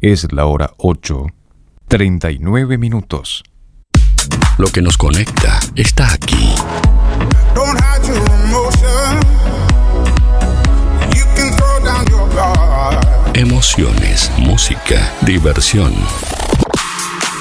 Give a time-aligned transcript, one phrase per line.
[0.00, 1.26] Es la hora 8,
[1.88, 3.42] 39 minutos.
[4.58, 6.54] Lo que nos conecta está aquí.
[13.32, 15.94] Emociones, música, diversión.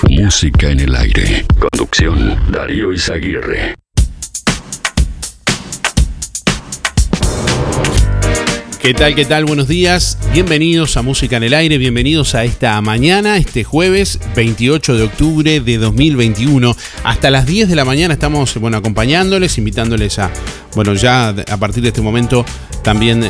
[0.09, 1.45] Música en el aire.
[1.59, 3.75] Conducción, Darío Izaguirre.
[8.85, 9.15] ¿Qué tal?
[9.15, 9.45] ¿Qué tal?
[9.45, 10.15] Buenos días.
[10.31, 15.59] Bienvenidos a Música en el Aire, bienvenidos a esta mañana, este jueves 28 de octubre
[15.59, 16.75] de 2021.
[17.03, 20.29] Hasta las 10 de la mañana estamos bueno, acompañándoles, invitándoles a,
[20.75, 22.45] bueno, ya a partir de este momento
[22.83, 23.27] también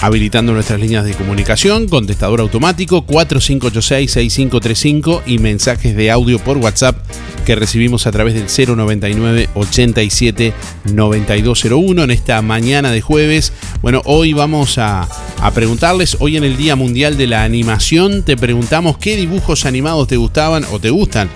[0.00, 6.96] habilitando nuestras líneas de comunicación, contestador automático 4586-6535 y mensajes de audio por WhatsApp
[7.44, 10.52] que recibimos a través del 099 87
[10.92, 13.52] 9201 en esta mañana de jueves.
[13.82, 15.08] Bueno, hoy vamos a,
[15.40, 20.08] a preguntarles, hoy en el Día Mundial de la Animación, te preguntamos qué dibujos animados
[20.08, 21.28] te gustaban o te gustan.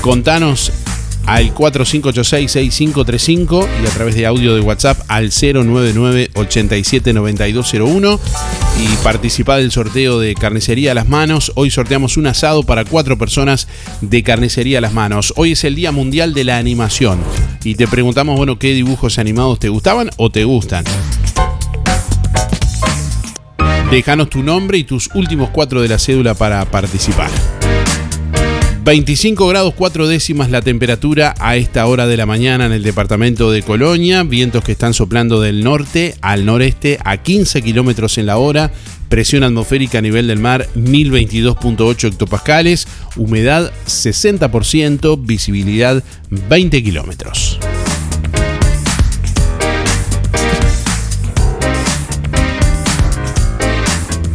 [0.00, 0.72] Contanos
[1.26, 8.18] al 4586-6535 y a través de audio de WhatsApp al 099-879201
[8.78, 11.52] y participar del sorteo de Carnicería a las Manos.
[11.54, 13.68] Hoy sorteamos un asado para cuatro personas
[14.00, 15.32] de Carnicería a las Manos.
[15.36, 17.18] Hoy es el Día Mundial de la Animación
[17.62, 20.84] y te preguntamos, bueno, ¿qué dibujos animados te gustaban o te gustan?
[23.90, 27.30] Déjanos tu nombre y tus últimos cuatro de la cédula para participar.
[28.84, 33.50] 25 grados 4 décimas la temperatura a esta hora de la mañana en el departamento
[33.50, 38.36] de Colonia, vientos que están soplando del norte al noreste a 15 kilómetros en la
[38.36, 38.70] hora,
[39.08, 47.58] presión atmosférica a nivel del mar 1022.8 hectopascales, humedad 60%, visibilidad 20 kilómetros.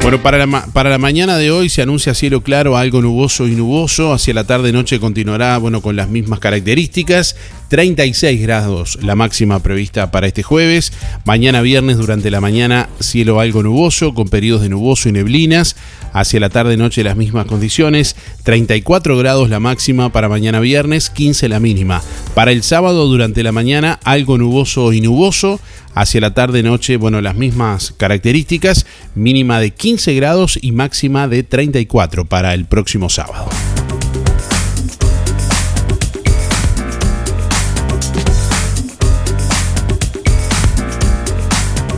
[0.10, 3.52] Bueno, para la, para la mañana de hoy se anuncia cielo claro, algo nuboso y
[3.52, 4.12] nuboso.
[4.12, 7.36] Hacia la tarde-noche continuará bueno, con las mismas características.
[7.68, 10.92] 36 grados la máxima prevista para este jueves.
[11.25, 15.75] Mañana viernes durante la mañana cielo algo nuboso con periodos de nuboso y neblinas.
[16.12, 18.16] Hacia la tarde-noche las mismas condiciones.
[18.42, 22.02] 34 grados la máxima para mañana viernes, 15 la mínima.
[22.34, 25.59] Para el sábado durante la mañana algo nuboso y nuboso
[26.00, 32.24] Hacia la tarde-noche, bueno, las mismas características, mínima de 15 grados y máxima de 34
[32.24, 33.50] para el próximo sábado.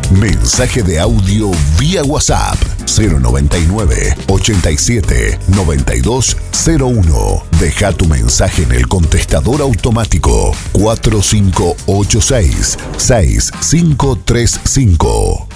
[0.10, 2.71] Mensaje de audio vía WhatsApp
[3.10, 7.44] 099 87 9201.
[7.60, 15.51] Deja tu mensaje en el contestador automático 4586 6535.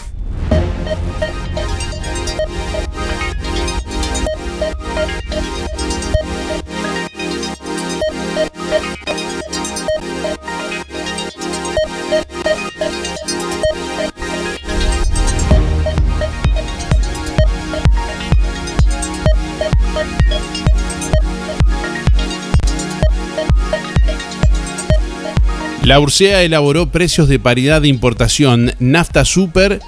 [25.85, 28.73] La Ursea elaboró precios de paridad de importación.
[28.79, 29.81] Nafta Super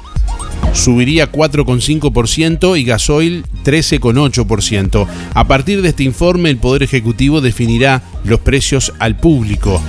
[0.71, 5.07] subiría 4,5% y gasoil 13,8%.
[5.33, 9.81] A partir de este informe, el Poder Ejecutivo definirá los precios al público.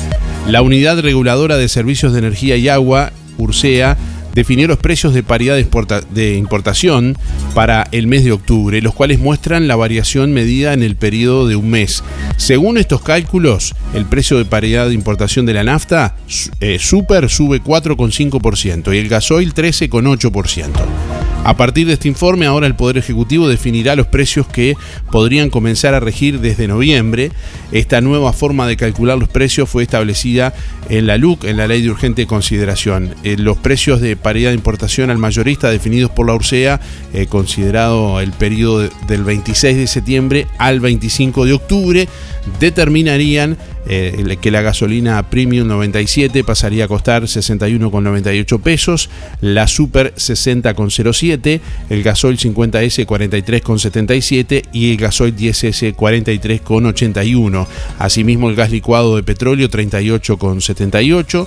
[0.47, 3.99] La Unidad Reguladora de Servicios de Energía y Agua, Ursea,
[4.39, 7.19] definió los precios de paridad de importación
[7.57, 11.57] para el mes de octubre, los cuales muestran la variación medida en el periodo de
[11.57, 12.05] un mes.
[12.37, 16.15] Según estos cálculos, el precio de paridad de importación de la nafta
[16.61, 21.28] eh, super sube 4,5% y el gasoil 13,8%.
[21.49, 24.77] A partir de este informe, ahora el Poder Ejecutivo definirá los precios que
[25.11, 27.33] podrían comenzar a regir desde noviembre.
[27.73, 30.53] Esta nueva forma de calcular los precios fue establecida
[30.91, 33.15] en la LUC, en la Ley de Urgente Consideración.
[33.25, 36.83] Eh, los precios de paridad de importación al mayorista definidos por la URSEA,
[37.15, 42.09] eh, considerado el periodo del 26 de septiembre al 25 de octubre,
[42.61, 43.57] determinarían
[43.89, 52.03] eh, que la gasolina Premium 97 pasaría a costar 61,98 pesos, la Super 60,07, el
[52.03, 57.67] gasoil 50S 43,77 y el gasoil 10S 43,81.
[57.99, 61.47] Asimismo el gas licuado de petróleo 38,78,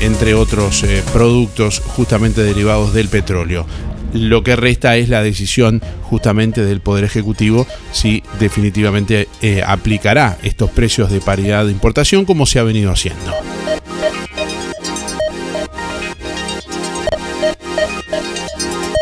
[0.00, 3.66] entre otros eh, productos justamente derivados del petróleo.
[4.12, 10.70] Lo que resta es la decisión justamente del Poder Ejecutivo si definitivamente eh, aplicará estos
[10.70, 13.32] precios de paridad de importación como se ha venido haciendo.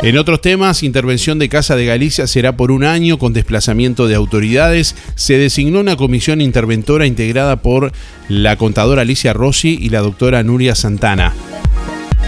[0.02, 4.14] En otros temas, intervención de Casa de Galicia será por un año con desplazamiento de
[4.14, 4.96] autoridades.
[5.14, 7.92] Se designó una comisión interventora integrada por
[8.26, 11.34] la contadora Alicia Rossi y la doctora Nuria Santana.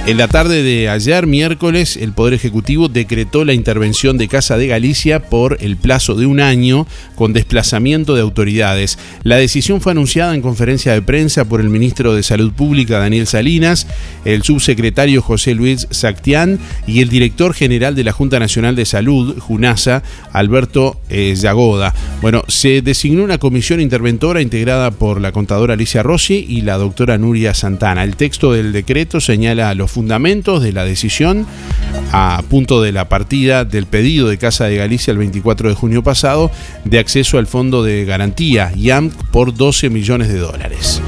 [0.05, 4.67] En la tarde de ayer, miércoles, el Poder Ejecutivo decretó la intervención de Casa de
[4.67, 8.99] Galicia por el plazo de un año con desplazamiento de autoridades.
[9.23, 13.29] La decisión fue anunciada en conferencia de prensa por el ministro de Salud Pública, Daniel
[13.29, 13.87] Salinas,
[14.25, 19.39] el subsecretario José Luis Sactián y el director general de la Junta Nacional de Salud,
[19.39, 20.03] JUNASA,
[20.33, 21.37] Alberto eh.
[22.21, 27.19] Bueno, se designó una comisión interventora integrada por la contadora Alicia Rossi y la doctora
[27.19, 28.03] Nuria Santana.
[28.03, 31.47] El texto del decreto señala los fundamentos de la decisión
[32.13, 36.03] a punto de la partida del pedido de Casa de Galicia el 24 de junio
[36.03, 36.51] pasado
[36.85, 41.01] de acceso al Fondo de Garantía, YAM, por 12 millones de dólares.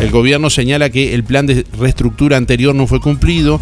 [0.00, 3.60] El gobierno señala que el plan de reestructura anterior no fue cumplido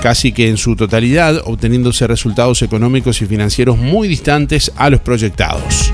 [0.00, 5.92] casi que en su totalidad, obteniéndose resultados económicos y financieros muy distantes a los proyectados.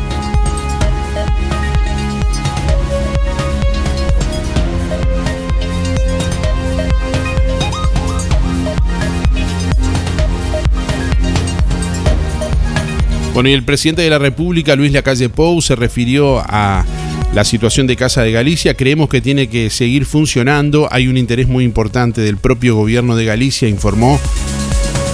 [13.37, 16.87] Bueno, y el presidente de la República, Luis Lacalle Pou, se refirió a
[17.35, 18.73] la situación de Casa de Galicia.
[18.73, 20.88] Creemos que tiene que seguir funcionando.
[20.91, 24.19] Hay un interés muy importante del propio gobierno de Galicia, informó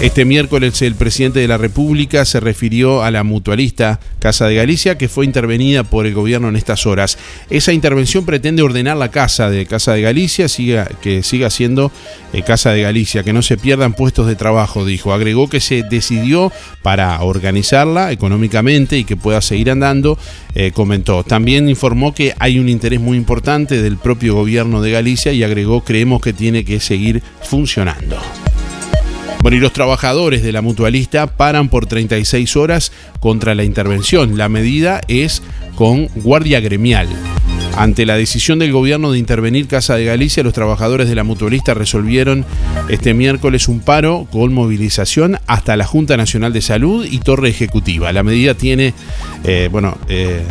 [0.02, 4.98] este miércoles el presidente de la República se refirió a la mutualista Casa de Galicia
[4.98, 7.18] que fue intervenida por el gobierno en estas horas.
[7.50, 10.46] Esa intervención pretende ordenar la casa de Casa de Galicia,
[11.00, 11.92] que siga siendo
[12.32, 15.12] eh, Casa de Galicia, que no se pierdan puestos de trabajo, dijo.
[15.12, 16.50] Agregó que se decidió
[16.82, 20.18] para organizarla económicamente y que pueda seguir andando,
[20.56, 21.22] eh, comentó.
[21.22, 25.84] También informó que hay un interés muy importante del propio gobierno de Galicia y agregó
[25.84, 28.18] creemos que tiene que seguir funcionando.
[29.42, 34.38] Bueno, y los trabajadores de la mutualista paran por 36 horas contra la intervención.
[34.38, 35.42] La medida es
[35.74, 37.08] con guardia gremial.
[37.76, 41.74] Ante la decisión del gobierno de intervenir Casa de Galicia, los trabajadores de la mutualista
[41.74, 42.44] resolvieron
[42.88, 48.12] este miércoles un paro con movilización hasta la Junta Nacional de Salud y Torre Ejecutiva.
[48.12, 48.94] La medida tiene,
[49.42, 50.42] eh, bueno, eh,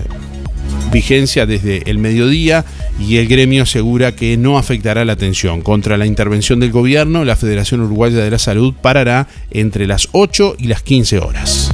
[0.91, 2.65] vigencia desde el mediodía
[2.99, 5.61] y el gremio asegura que no afectará la atención.
[5.61, 10.55] Contra la intervención del gobierno, la Federación Uruguaya de la Salud parará entre las 8
[10.59, 11.71] y las 15 horas.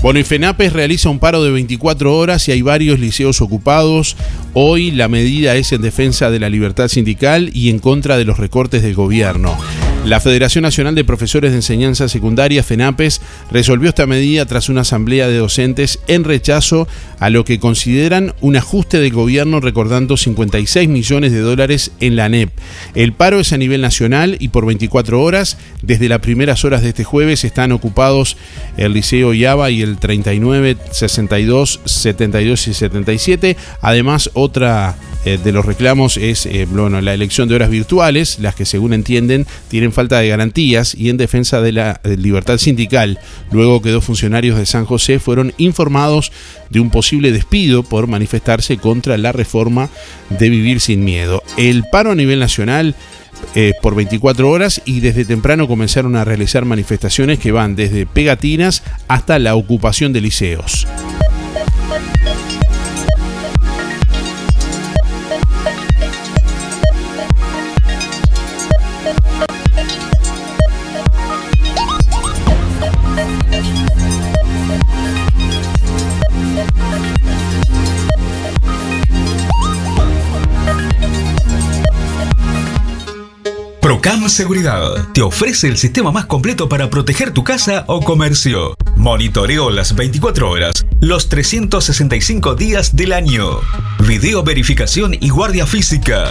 [0.00, 4.16] Bueno, y FENAPES realiza un paro de 24 horas y hay varios liceos ocupados.
[4.54, 8.38] Hoy la medida es en defensa de la libertad sindical y en contra de los
[8.38, 9.58] recortes del gobierno.
[10.04, 15.28] La Federación Nacional de Profesores de Enseñanza Secundaria, FENAPES, resolvió esta medida tras una asamblea
[15.28, 21.32] de docentes en rechazo a lo que consideran un ajuste del gobierno recordando 56 millones
[21.32, 22.50] de dólares en la ANEP.
[22.94, 25.58] El paro es a nivel nacional y por 24 horas.
[25.82, 28.38] Desde las primeras horas de este jueves están ocupados
[28.78, 33.56] el Liceo Yaba y el 39, 62, 72 y 77.
[33.82, 38.54] Además, otra eh, de los reclamos es eh, bueno, la elección de horas virtuales, las
[38.54, 43.18] que según entienden tienen falta de garantías y en defensa de la libertad sindical,
[43.50, 46.32] luego que dos funcionarios de San José fueron informados
[46.70, 49.88] de un posible despido por manifestarse contra la reforma
[50.30, 51.42] de vivir sin miedo.
[51.56, 52.94] El paro a nivel nacional
[53.54, 58.82] eh, por 24 horas y desde temprano comenzaron a realizar manifestaciones que van desde pegatinas
[59.06, 60.86] hasta la ocupación de liceos.
[84.00, 88.76] Procam Seguridad te ofrece el sistema más completo para proteger tu casa o comercio.
[88.94, 93.58] Monitoreo las 24 horas, los 365 días del año.
[94.06, 96.30] Video verificación y guardia física.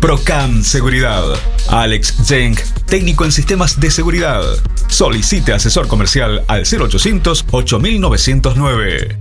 [0.00, 1.24] Procam Seguridad.
[1.70, 2.56] Alex Zeng,
[2.86, 4.42] técnico en sistemas de seguridad.
[4.86, 9.18] Solicite asesor comercial al 0800 8909.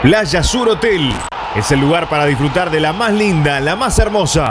[0.00, 1.12] Playa Sur Hotel
[1.54, 4.50] es el lugar para disfrutar de la más linda, la más hermosa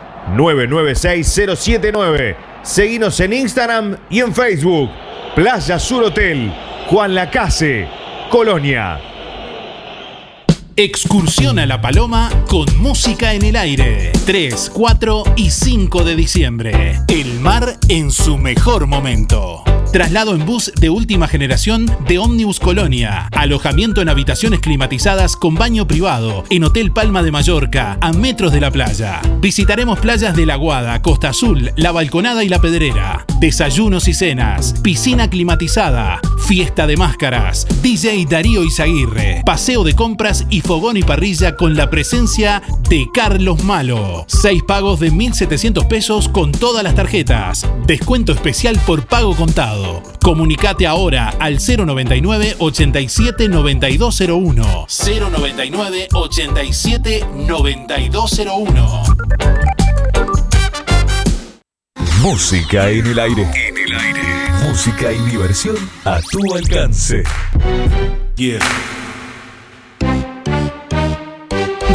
[0.29, 2.35] 996 079.
[2.63, 4.89] Seguinos en Instagram y en Facebook.
[5.35, 6.53] Playa Sur Hotel,
[6.87, 7.87] Juan Lacase,
[8.29, 8.99] Colonia.
[10.75, 14.11] Excursión a La Paloma con música en el aire.
[14.25, 16.99] 3, 4 y 5 de diciembre.
[17.07, 19.63] El mar en su mejor momento.
[19.91, 23.27] Traslado en bus de última generación de Omnibus Colonia.
[23.33, 28.61] Alojamiento en habitaciones climatizadas con baño privado en Hotel Palma de Mallorca, a metros de
[28.61, 29.21] la playa.
[29.41, 33.25] Visitaremos playas de La Guada, Costa Azul, La Balconada y La Pedrera.
[33.41, 40.61] Desayunos y cenas, piscina climatizada, fiesta de máscaras, DJ Darío Izaguirre, paseo de compras y
[40.61, 44.23] fogón y parrilla con la presencia de Carlos Malo.
[44.27, 47.67] Seis pagos de 1.700 pesos con todas las tarjetas.
[47.87, 49.80] Descuento especial por pago contado.
[50.21, 54.87] Comunicate ahora al 099 87 9201.
[54.87, 59.03] 099 87 9201.
[62.21, 63.41] Música en el aire.
[63.41, 64.21] En el aire.
[64.67, 67.23] Música y diversión a tu alcance.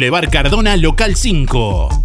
[0.00, 2.04] Boulevard Cardona, local 5.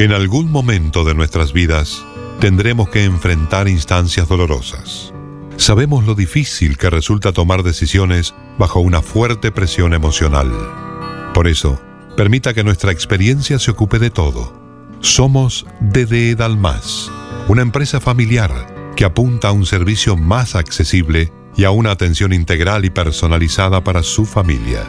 [0.00, 2.04] En algún momento de nuestras vidas
[2.40, 5.14] tendremos que enfrentar instancias dolorosas.
[5.56, 10.50] Sabemos lo difícil que resulta tomar decisiones bajo una fuerte presión emocional.
[11.32, 11.80] Por eso,
[12.16, 14.52] permita que nuestra experiencia se ocupe de todo.
[14.98, 17.08] Somos DDE Dalmas,
[17.46, 22.84] una empresa familiar que apunta a un servicio más accesible y a una atención integral
[22.84, 24.84] y personalizada para su familia.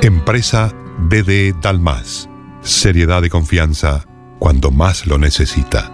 [0.00, 0.72] Empresa
[1.10, 2.28] DDE Dalmas.
[2.62, 4.06] Seriedad y confianza
[4.38, 5.90] cuando más lo necesita.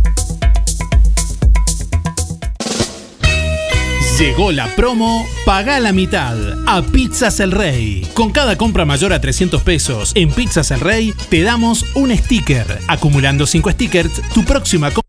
[4.18, 8.08] Llegó la promo Paga la mitad a Pizzas El Rey.
[8.14, 12.66] Con cada compra mayor a 300 pesos en Pizzas El Rey, te damos un sticker.
[12.88, 15.05] Acumulando 5 stickers, tu próxima compra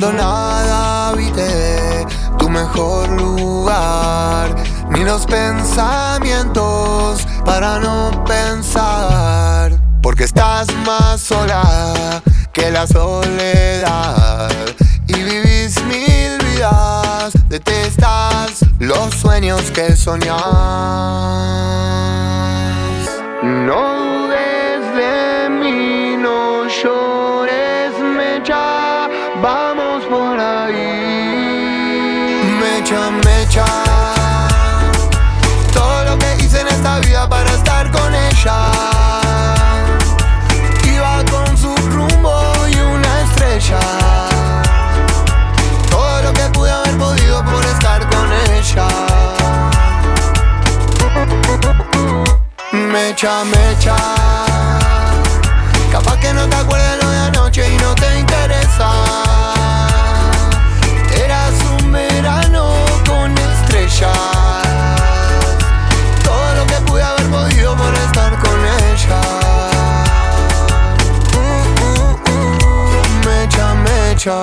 [0.00, 2.06] Cuando nada habite
[2.38, 4.54] tu mejor lugar,
[4.90, 14.48] ni los pensamientos para no pensar, porque estás más sola que la soledad.
[15.08, 20.38] Y vivís mil vidas, detestas los sueños que soñás.
[23.42, 27.17] No dudes de mí, no llores,
[52.92, 53.96] Mecha, mecha.
[55.92, 58.90] Capaz que no te acuerdas lo de anoche y no te interesa.
[61.12, 62.72] Eras un verano
[63.06, 64.16] con estrellas.
[66.24, 68.58] Todo lo que pude haber podido por estar con
[68.90, 69.20] ella.
[71.34, 71.40] Uh,
[71.84, 74.36] uh, uh, mecha, mecha.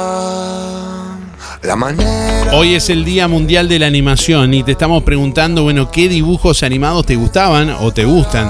[1.64, 2.25] La manera.
[2.58, 6.64] Hoy es el Día Mundial de la Animación y te estamos preguntando, bueno, ¿qué dibujos
[6.64, 8.50] animados te gustaban o te gustan?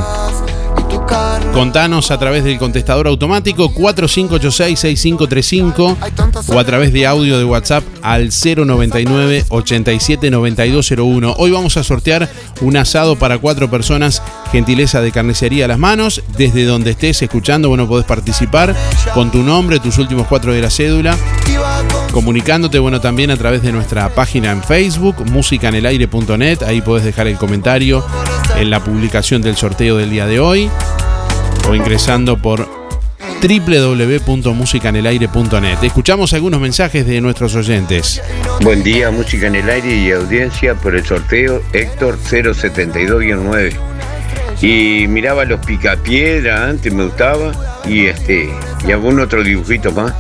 [1.55, 5.95] Contanos a través del contestador automático 4586-6535
[6.49, 11.33] o a través de audio de WhatsApp al 099 879201.
[11.37, 12.29] Hoy vamos a sortear
[12.61, 16.21] un asado para cuatro personas, gentileza de carnicería a las manos.
[16.37, 18.75] Desde donde estés escuchando, bueno, podés participar
[19.15, 21.17] con tu nombre, tus últimos cuatro de la cédula,
[22.15, 26.63] comunicándote, bueno, también a través de nuestra página en Facebook, musicanelaire.net.
[26.63, 28.05] Ahí podés dejar el comentario
[28.55, 30.69] en la publicación del sorteo del día de hoy
[31.69, 32.69] o ingresando por
[33.41, 35.83] www.musicanelaire.net.
[35.83, 38.21] Escuchamos algunos mensajes de nuestros oyentes.
[38.61, 43.73] Buen día, música en el aire y audiencia por el sorteo Héctor 072-9.
[44.61, 47.51] Y miraba los picapiedra antes, me gustaba,
[47.85, 48.49] y este,
[48.87, 50.13] y algún otro dibujito más.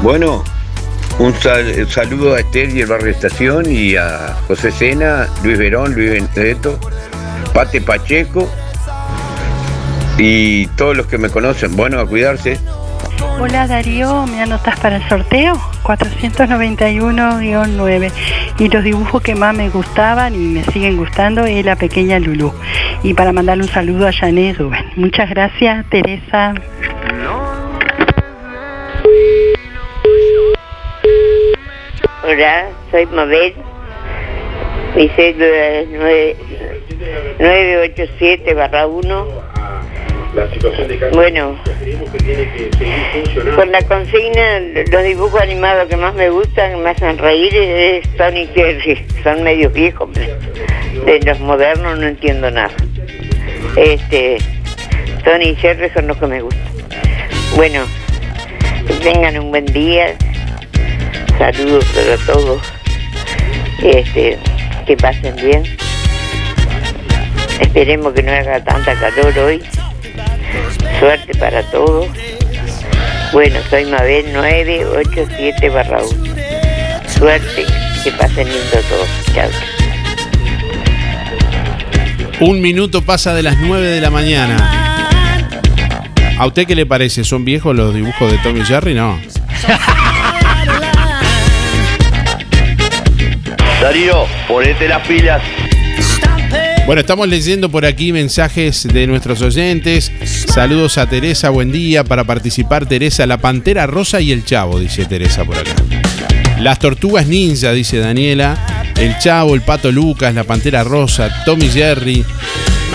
[0.00, 0.44] Bueno,
[1.18, 5.94] un sal- saludo a Esther y el barrio Estación y a José Sena, Luis Verón,
[5.94, 6.78] Luis Benedetto,
[7.54, 8.48] Pate Pacheco
[10.18, 11.74] y todos los que me conocen.
[11.76, 12.58] Bueno, a cuidarse.
[13.38, 15.54] Hola Darío, ¿me anotas para el sorteo?
[15.82, 18.10] 491-9.
[18.58, 22.52] Y los dibujos que más me gustaban y me siguen gustando es la pequeña Lulú.
[23.02, 24.84] Y para mandarle un saludo a Janet Rubén.
[24.96, 26.54] Muchas gracias, Teresa.
[32.28, 33.54] Hola, soy Mabel.
[34.96, 36.36] Mi cédula es 9
[37.38, 39.26] 987 barra 1.
[41.12, 41.56] Bueno,
[43.54, 44.58] con la consigna,
[44.90, 49.06] los dibujos animados que más me gustan, me hacen reír, es Tony Jerry.
[49.22, 52.74] Son medios viejos, de los modernos no entiendo nada.
[53.76, 54.38] Este,
[55.24, 56.72] Tony Jerry son los que me gustan.
[57.54, 57.84] Bueno,
[58.88, 60.16] que tengan un buen día.
[61.38, 62.62] Saludos para todos.
[63.82, 64.38] Este,
[64.86, 65.64] que pasen bien.
[67.60, 69.62] Esperemos que no haga tanta calor hoy.
[70.98, 72.06] Suerte para todos.
[73.32, 76.34] Bueno, soy Mabel 987 barra 1.
[77.08, 77.66] Suerte,
[78.02, 79.08] que pasen lindo todos.
[79.34, 79.50] Chao.
[82.40, 85.08] Un minuto pasa de las 9 de la mañana.
[86.38, 87.24] ¿A usted qué le parece?
[87.24, 88.94] ¿Son viejos los dibujos de Tommy Jerry?
[88.94, 89.18] No.
[93.86, 95.40] Darío, ponete las pilas.
[96.86, 100.10] Bueno, estamos leyendo por aquí mensajes de nuestros oyentes.
[100.24, 102.02] Saludos a Teresa, buen día.
[102.02, 105.70] Para participar, Teresa, la pantera rosa y el chavo, dice Teresa por acá.
[106.58, 108.92] Las tortugas ninja, dice Daniela.
[108.98, 112.24] El chavo, el pato Lucas, la pantera rosa, Tommy Jerry,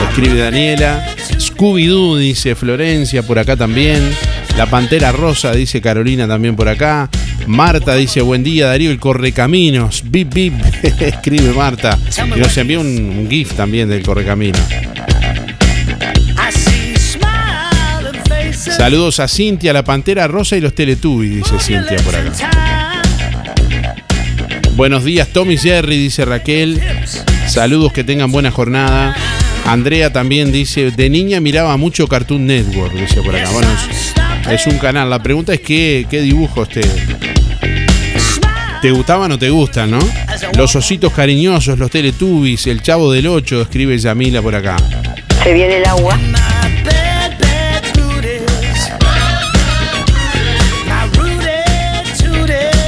[0.10, 1.06] escribe Daniela.
[1.38, 4.13] Scooby-Doo, dice Florencia, por acá también.
[4.58, 7.10] La pantera rosa, dice Carolina también por acá.
[7.47, 10.04] Marta dice, buen día Darío, el correcaminos.
[10.06, 10.54] Bip, bip,
[10.99, 11.97] escribe Marta.
[12.36, 14.62] Y nos envía un, GIF también del correcaminos.
[18.51, 23.01] Saludos a Cintia, la pantera rosa y los Teletubbies, dice Cintia por acá.
[24.75, 26.82] Buenos días, Tommy Jerry, dice Raquel.
[27.47, 29.15] Saludos, que tengan buena jornada.
[29.65, 33.49] Andrea también dice, de niña miraba mucho Cartoon Network, dice por acá.
[33.51, 34.13] Bueno, es,
[34.49, 35.10] es un canal.
[35.10, 36.82] La pregunta es qué, qué dibujos te,
[38.82, 40.00] te gustaban o te gustan, ¿no?
[40.58, 44.78] Los ositos cariñosos, los Teletubbies, el chavo del 8, escribe Yamila por acá.
[45.44, 46.17] Se viene el agua.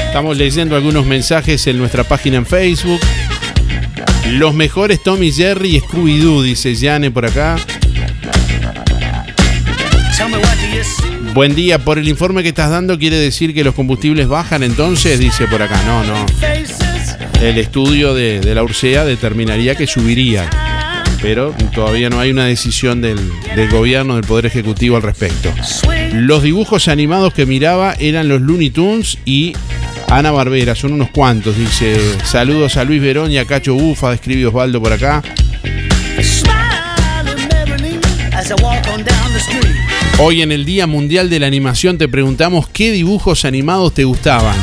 [0.07, 2.99] Estamos leyendo algunos mensajes en nuestra página en Facebook.
[4.31, 7.55] Los mejores Tommy Jerry y Scooby-Doo, dice Yane por acá.
[11.33, 15.19] Buen día, por el informe que estás dando, ¿quiere decir que los combustibles bajan entonces?
[15.19, 15.81] Dice por acá.
[15.83, 16.25] No, no.
[17.41, 20.47] El estudio de, la Ursea determinaría que subiría.
[21.23, 23.17] Pero todavía no hay una decisión del,
[23.55, 25.51] del gobierno, del Poder Ejecutivo al respecto.
[26.13, 29.53] Los dibujos animados que miraba eran los Looney Tunes y
[30.09, 31.97] Ana Barbera, son unos cuantos, dice.
[32.23, 35.23] Saludos a Luis Verón y a Cacho Bufa, escribe Osvaldo por acá.
[40.19, 44.55] Hoy en el Día Mundial de la Animación te preguntamos qué dibujos animados te gustaban.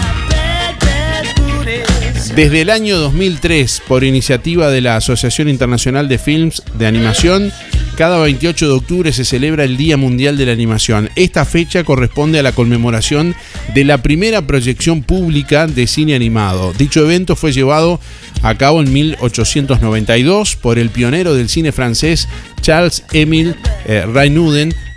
[2.37, 7.53] Desde el año 2003, por iniciativa de la Asociación Internacional de Films de Animación,
[7.97, 11.11] cada 28 de octubre se celebra el Día Mundial de la Animación.
[11.17, 13.35] Esta fecha corresponde a la conmemoración
[13.75, 16.73] de la primera proyección pública de cine animado.
[16.79, 18.01] Dicho evento fue llevado
[18.43, 22.27] a cabo en 1892 por el pionero del cine francés
[22.61, 23.55] Charles Émile
[23.87, 24.05] eh,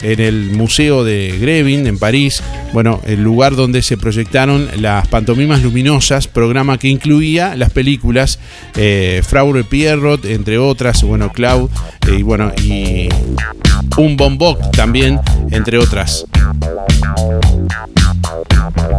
[0.03, 2.43] en el Museo de Grevin en París.
[2.73, 8.39] Bueno, el lugar donde se proyectaron las pantomimas luminosas, programa que incluía las películas
[8.75, 11.69] eh, Fraure Pierrot, entre otras, bueno, Cloud,
[12.07, 13.09] eh, y bueno, y
[13.97, 15.19] un Bombok también,
[15.51, 16.25] entre otras.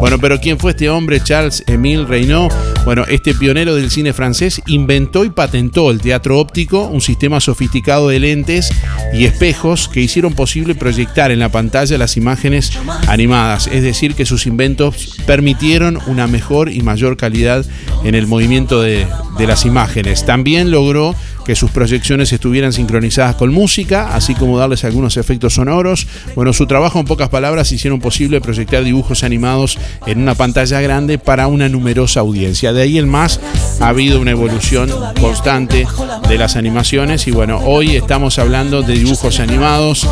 [0.01, 2.51] Bueno, pero ¿quién fue este hombre, Charles Émile Reynaud?
[2.85, 8.09] Bueno, este pionero del cine francés inventó y patentó el teatro óptico, un sistema sofisticado
[8.09, 8.71] de lentes
[9.15, 12.73] y espejos que hicieron posible proyectar en la pantalla las imágenes
[13.09, 17.65] animadas, es decir, que sus inventos permitieron una mejor y mayor calidad
[18.05, 19.07] en el movimiento de,
[19.39, 20.25] las imágenes.
[20.27, 26.07] También logró que sus proyecciones estuvieran sincronizadas con música, así como darles algunos efectos sonoros.
[26.35, 31.19] Bueno, su trabajo en pocas palabras hicieron posible proyectar dibujos animados en una pantalla grande
[31.19, 32.73] para una numerosa audiencia.
[32.75, 33.39] De ahí en más
[33.81, 35.87] ha habido una evolución constante
[36.29, 40.09] de las animaciones y bueno, hoy estamos hablando de dibujos animados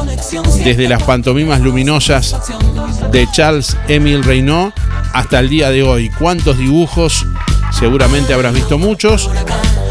[0.64, 2.36] desde las pantomimas luminosas
[3.10, 4.70] de Charles Emile Reynaud
[5.12, 6.08] hasta el día de hoy.
[6.10, 7.26] ¿Cuántos dibujos?
[7.72, 9.28] Seguramente habrás visto muchos.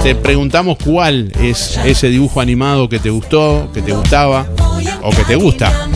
[0.01, 4.47] Te preguntamos cuál es ese dibujo animado que te gustó, que te gustaba
[5.01, 5.89] o que te gusta.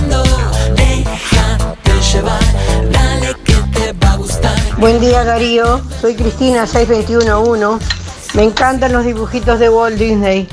[4.77, 7.85] Buen día Darío, soy Cristina 6211.
[8.33, 10.49] Me encantan los dibujitos de Walt Disney.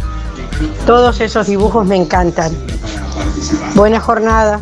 [0.87, 2.53] Todos esos dibujos me encantan.
[3.75, 4.61] Buena jornada.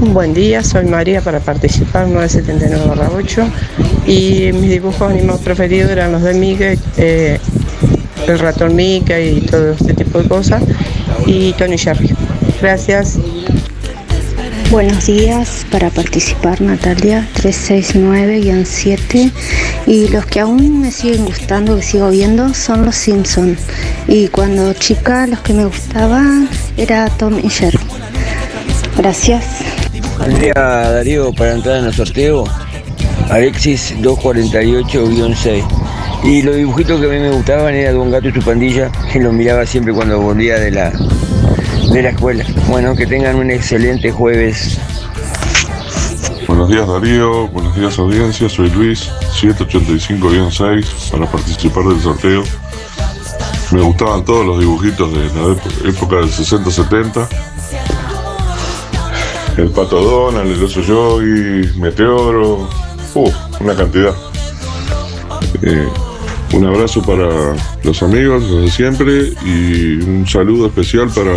[0.00, 3.48] Buen día, soy María para participar 979-8
[4.06, 7.38] y mis dibujos animados preferidos eran los de Miguel, eh,
[8.26, 10.64] el ratón Mickey y todo este tipo de cosas
[11.26, 12.12] y Tony Sherry.
[12.60, 13.18] Gracias.
[14.70, 19.32] Buenos días, para participar Natalia 369-7
[19.88, 23.58] y los que aún me siguen gustando, que sigo viendo, son los Simpsons
[24.06, 27.80] y cuando chica los que me gustaban era Tom y Jerry.
[28.96, 29.44] Gracias.
[30.18, 32.44] Buen día Darío, para entrar en el sorteo,
[33.28, 35.64] Alexis 248-6.
[36.22, 39.18] Y los dibujitos que a mí me gustaban era Don Gato y su pandilla, que
[39.18, 40.92] los miraba siempre cuando volvía de la,
[41.90, 42.44] de la escuela.
[42.68, 44.78] Bueno, que tengan un excelente jueves.
[46.46, 49.08] Buenos días Darío, buenos días audiencia, soy Luis,
[49.40, 52.42] 785-6 para participar del sorteo.
[53.72, 57.28] Me gustaban todos los dibujitos de la época del 60-70.
[59.56, 62.68] El Pato Donald, el Oso Yogi, Meteoro,
[63.14, 64.14] uh, una cantidad.
[65.62, 65.88] Eh,
[66.52, 71.32] un abrazo para los amigos, los de siempre, y un saludo especial para,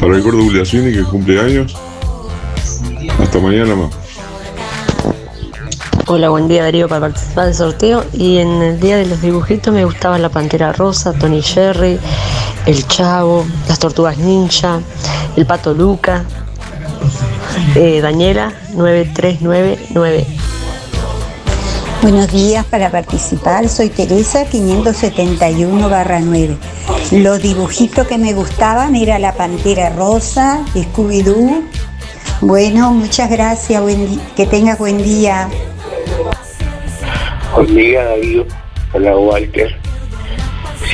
[0.00, 1.76] para el gordo que cumple años.
[3.18, 4.02] Hasta mañana más.
[6.06, 9.72] Hola, buen día Darío para participar del sorteo y en el día de los dibujitos
[9.72, 11.98] me gustaba la Pantera Rosa, Tony Jerry,
[12.66, 14.80] el Chavo, las Tortugas Ninja,
[15.36, 16.24] el Pato Luca,
[17.74, 20.41] eh, Daniela 9399.
[22.02, 26.58] Buenos días para participar, soy Teresa 571-9.
[27.12, 31.62] Los dibujitos que me gustaban era la Pantera Rosa, Scooby-Doo.
[32.40, 33.80] Bueno, muchas gracias,
[34.34, 35.48] que tengas buen día.
[37.54, 38.46] Buen día Darío,
[38.94, 39.72] hola Walter,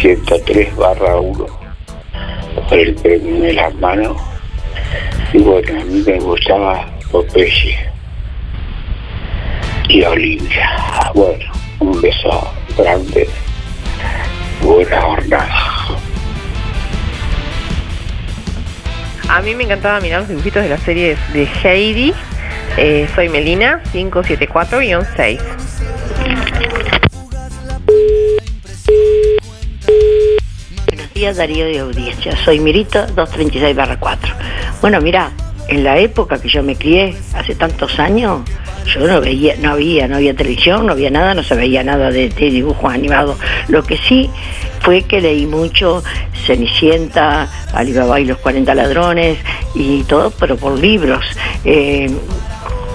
[0.03, 1.47] 103 barra 1,
[2.69, 4.15] por el premio de las manos.
[5.33, 7.88] Y bueno, a mí me gustaba Popeye
[9.89, 11.11] y Olivia.
[11.15, 11.45] Bueno,
[11.81, 13.29] un beso grande,
[14.63, 15.99] buena jornada.
[19.29, 22.15] A mí me encantaba mirar los dibujitos de la serie de Heidi.
[22.77, 25.41] Eh, soy Melina, 574-6.
[30.87, 32.37] Buenos días, Darío de Audiencia.
[32.45, 34.35] Soy Mirito, 236 4.
[34.81, 35.33] Bueno, mira,
[35.69, 38.41] en la época que yo me crié, hace tantos años,
[38.87, 42.11] yo no veía, no había, no había televisión, no había nada, no se veía nada
[42.11, 43.39] de, dibujos animados.
[43.69, 44.31] Lo que sí
[44.81, 46.03] fue que leí mucho
[46.47, 49.39] Cenicienta, Alibaba y los 40 ladrones
[49.75, 51.25] y todo, pero por libros.
[51.65, 52.11] Eh,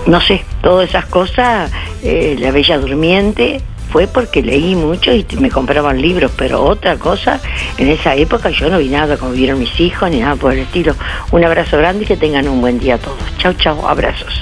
[0.08, 1.72] no sé, todas esas cosas,
[2.04, 3.62] eh, La Bella Durmiente,
[3.94, 7.40] fue porque leí mucho y me compraban libros, pero otra cosa,
[7.78, 10.60] en esa época yo no vi nada como vieron mis hijos ni nada por el
[10.62, 10.96] estilo.
[11.32, 13.20] Un abrazo grande y que tengan un buen día todos.
[13.38, 14.34] Chau, chau, abrazos.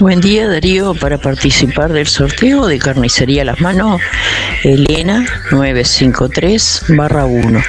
[0.00, 4.00] Buen día Darío, para participar del sorteo de Carnicería Las Manos,
[4.64, 7.62] Elena 953 barra 1.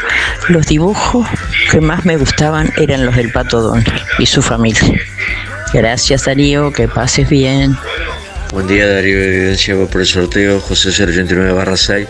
[0.49, 1.27] Los dibujos
[1.69, 3.83] que más me gustaban eran los del Pato Don
[4.17, 4.99] y su familia.
[5.73, 7.77] Gracias Darío, que pases bien.
[8.51, 12.07] Buen día Darío, evidencia por el sorteo, José 089 barra 6.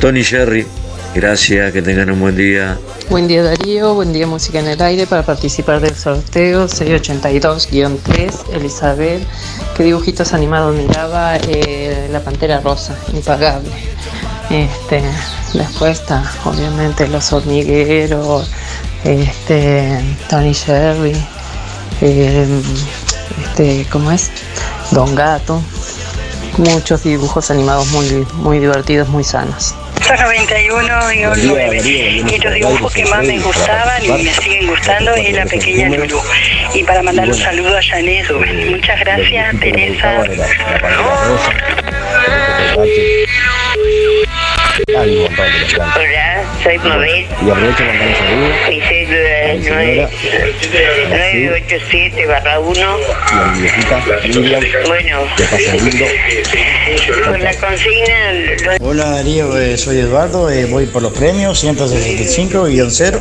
[0.00, 0.66] Tony Jerry,
[1.14, 2.78] gracias, que tengan un buen día.
[3.10, 9.22] Buen día Darío, buen día Música en el Aire para participar del sorteo 682-3, Elizabeth.
[9.76, 11.36] ¿Qué dibujitos animados miraba?
[11.36, 13.68] Eh, la Pantera Rosa, impagable.
[14.48, 15.02] Este,
[15.52, 18.50] después está, obviamente, los hormigueros,
[19.04, 21.12] este, Tony Sherry,
[22.00, 22.48] eh,
[23.40, 24.30] este, ¿cómo es?
[24.90, 25.62] Don Gato.
[26.58, 29.74] Muchos dibujos animados muy, muy divertidos, muy sanos.
[30.20, 31.80] 91 y un 9.
[31.84, 36.20] Y los dibujos que más me gustaban y me siguen gustando es la pequeña Lulu.
[36.74, 38.30] Y para mandar un saludo a Janet.
[38.70, 40.24] Muchas gracias, Teresa.
[45.42, 47.26] Hola, soy Mabel.
[47.44, 48.48] Y aprovecho para mandar un saludo.
[48.68, 49.64] Mi cédula es
[51.10, 52.78] 987 barra 1.
[52.78, 54.62] Y a mi viejita, Miriam.
[54.86, 56.04] Bueno, Que pasen lindo.
[57.26, 58.76] con la consigna...
[58.80, 63.20] Hola Darío, eh, soy Eduardo, eh, voy por los premios 165-0.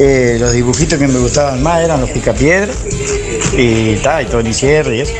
[0.00, 2.72] Eh, los dibujitos que me gustaban más eran los picapiedra
[3.56, 5.12] y, ta, y Tony Sierra y eso.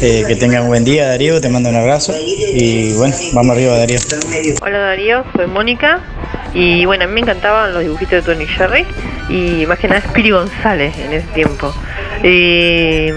[0.00, 3.76] Eh, que tengan un buen día Darío, te mando un abrazo y bueno, vamos arriba
[3.78, 3.98] Darío.
[4.62, 5.46] Hola Darío, soy
[6.54, 8.86] Y bueno, a mí me encantaban los dibujitos de Tony Jerry
[9.28, 11.74] y más que nada Spiri González en ese tiempo.
[12.22, 13.10] Y,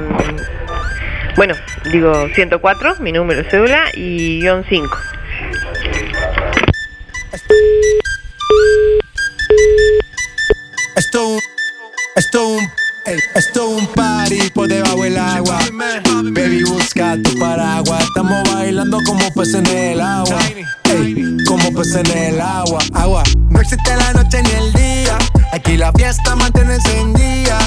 [1.36, 1.54] bueno,
[1.92, 4.98] digo 104, mi número de cédula y guion 5.
[12.16, 15.60] Esto un, esto esto un party por debajo del agua.
[16.24, 18.04] Baby, busca tu paraguas.
[18.04, 20.38] Estamos bailando como peces en el agua.
[20.86, 22.80] Ey, como peces en el agua.
[22.94, 23.24] Agua.
[23.50, 25.18] No existe la noche ni el día.
[25.52, 27.60] Aquí la fiesta mantiene encendida.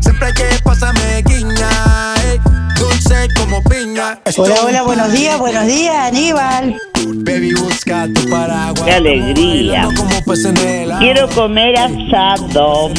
[0.00, 2.14] Siempre hay que pasarme guiña.
[2.24, 2.40] ey,
[2.78, 4.20] dulce como piña.
[4.24, 6.76] Esto Hola, hola, buenos días, buenos días, Aníbal.
[7.06, 8.82] Baby, busca tu paraguas.
[8.84, 9.88] Qué alegría.
[10.98, 12.90] Quiero comer asado.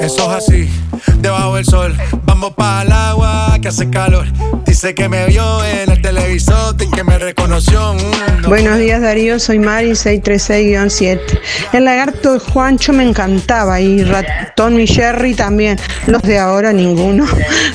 [0.00, 0.68] Eso es así,
[1.18, 1.96] debajo del sol.
[2.24, 4.26] Vamos para el agua que hace calor.
[4.66, 7.94] Dice que me vio en el televisor y que me reconoció.
[8.40, 8.48] no.
[8.48, 11.20] Buenos días Darío, soy Mari 636-7.
[11.72, 15.78] El lagarto de Juancho me encantaba y ratón y Jerry también.
[16.06, 17.26] Los de ahora ninguno.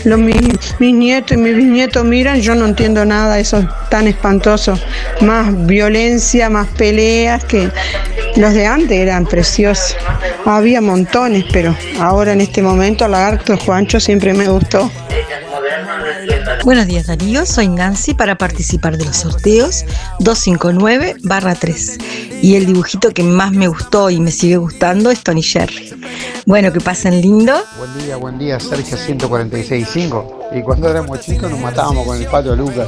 [0.03, 4.07] Los mis, mis nietos y mis bisnietos miran, yo no entiendo nada, eso es tan
[4.07, 4.77] espantoso.
[5.21, 7.71] Más violencia, más peleas que
[8.35, 9.95] los de antes eran preciosos.
[10.45, 14.91] Había montones, pero ahora en este momento el lagarto de Juancho siempre me gustó.
[16.63, 19.85] Buenos días Darío, soy Nancy para participar de los sorteos
[20.19, 22.03] 259-3
[22.41, 25.93] y el dibujito que más me gustó y me sigue gustando es Tony Jerry.
[26.45, 27.53] Bueno, que pasen lindo.
[27.77, 30.57] Buen día, buen día, Sergio 146.5.
[30.57, 32.87] Y cuando éramos chicos nos matábamos con el pato Lucas.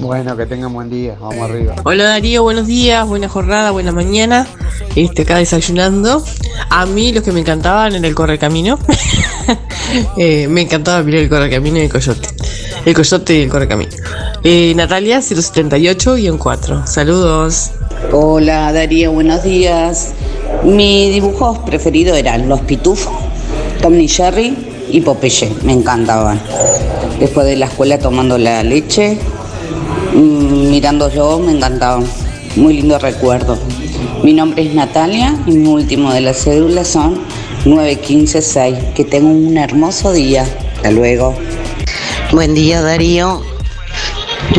[0.00, 1.74] Bueno, que tengan buen día, vamos arriba.
[1.84, 4.46] Hola Darío, buenos días, buena jornada, buena mañana.
[4.94, 6.24] Este, acá desayunando.
[6.70, 8.78] A mí los que me encantaban en el correcamino.
[10.18, 12.28] Eh, me encantaba mirar el correcamino y el coyote.
[12.84, 13.90] El coyote y el correcamino.
[14.44, 16.86] Eh, Natalia 078-4.
[16.86, 17.70] Saludos.
[18.12, 20.12] Hola Darío, buenos días.
[20.62, 23.12] Mis dibujos preferidos eran Los Pitufos,
[23.80, 24.56] Tom y Jerry
[24.90, 26.38] y Popeye, me encantaban.
[27.18, 29.18] Después de la escuela tomando la leche,
[30.68, 32.04] mirando yo, me encantaban.
[32.56, 33.58] Muy lindo recuerdo.
[34.22, 37.20] Mi nombre es Natalia y mi último de las cédulas son
[37.64, 38.76] 9156.
[38.94, 40.46] Que tengan un hermoso día.
[40.76, 41.34] Hasta luego.
[42.32, 43.42] Buen día Darío.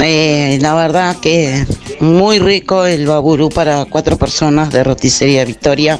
[0.01, 1.65] Eh, la verdad que
[1.99, 5.99] muy rico el baburú para cuatro personas de roticería Victoria.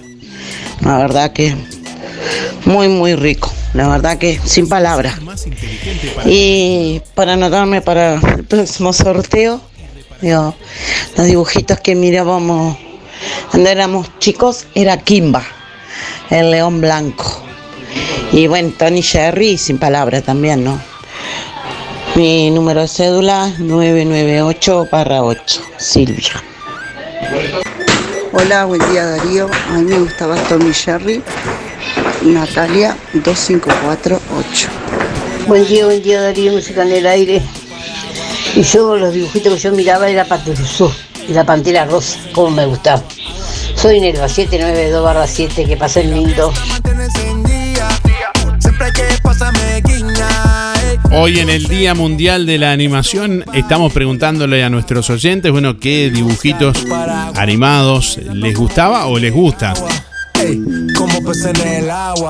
[0.82, 1.56] La verdad que
[2.65, 3.52] muy muy rico.
[3.74, 5.15] La verdad que sin palabras.
[6.26, 9.62] Y para anotarme para el próximo sorteo,
[10.21, 10.55] digo,
[11.17, 12.77] los dibujitos que mirábamos
[13.51, 15.43] cuando éramos chicos era Kimba,
[16.29, 17.43] el león blanco.
[18.32, 20.79] Y bueno, Tony Jerry sin palabras también, ¿no?
[22.15, 26.43] Mi número de cédula 998 8, Silvia.
[28.32, 29.49] Hola, buen día Darío.
[29.69, 31.23] A mí me gustaba Tommy Jerry.
[32.21, 34.67] Natalia 2548.
[35.47, 37.41] Buen día, buen día Darío, música en el aire.
[38.55, 40.91] Y yo los dibujitos que yo miraba era Patrusú
[41.27, 43.03] y la Pantera Rosa, como me gustaba.
[43.75, 46.51] Soy Nerva 792 7, que pasen lindo.
[48.59, 50.73] Siempre hay que pasarme guiña.
[50.83, 50.97] ey.
[51.12, 56.09] Hoy en el Día Mundial de la Animación estamos preguntándole a nuestros oyentes, bueno, qué
[56.09, 56.85] dibujitos
[57.35, 59.73] animados les gustaba o les gusta.
[60.41, 60.59] Ey,
[60.97, 62.29] como pez en el agua.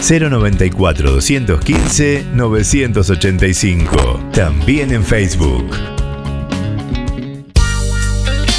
[0.00, 4.30] 094 215 985.
[4.32, 5.70] También en Facebook.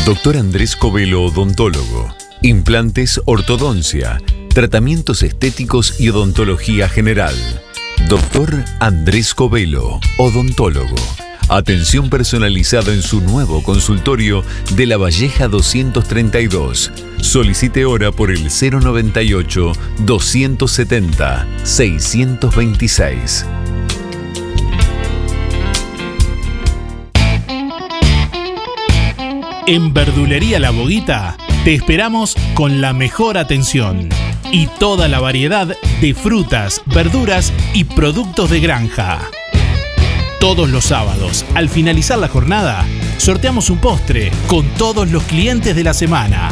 [0.06, 2.14] Doctor Andrés Covelo Odontólogo.
[2.42, 4.22] Implantes, ortodoncia,
[4.54, 7.36] tratamientos estéticos y odontología general.
[8.08, 10.96] Doctor Andrés Covelo, odontólogo.
[11.50, 14.44] Atención personalizada en su nuevo consultorio
[14.76, 16.92] de La Valleja 232.
[17.22, 23.46] Solicite hora por el 098 270 626.
[29.68, 34.10] En Verdulería La Boguita te esperamos con la mejor atención
[34.52, 39.30] y toda la variedad de frutas, verduras y productos de granja.
[40.40, 42.86] Todos los sábados, al finalizar la jornada,
[43.18, 46.52] sorteamos un postre con todos los clientes de la semana.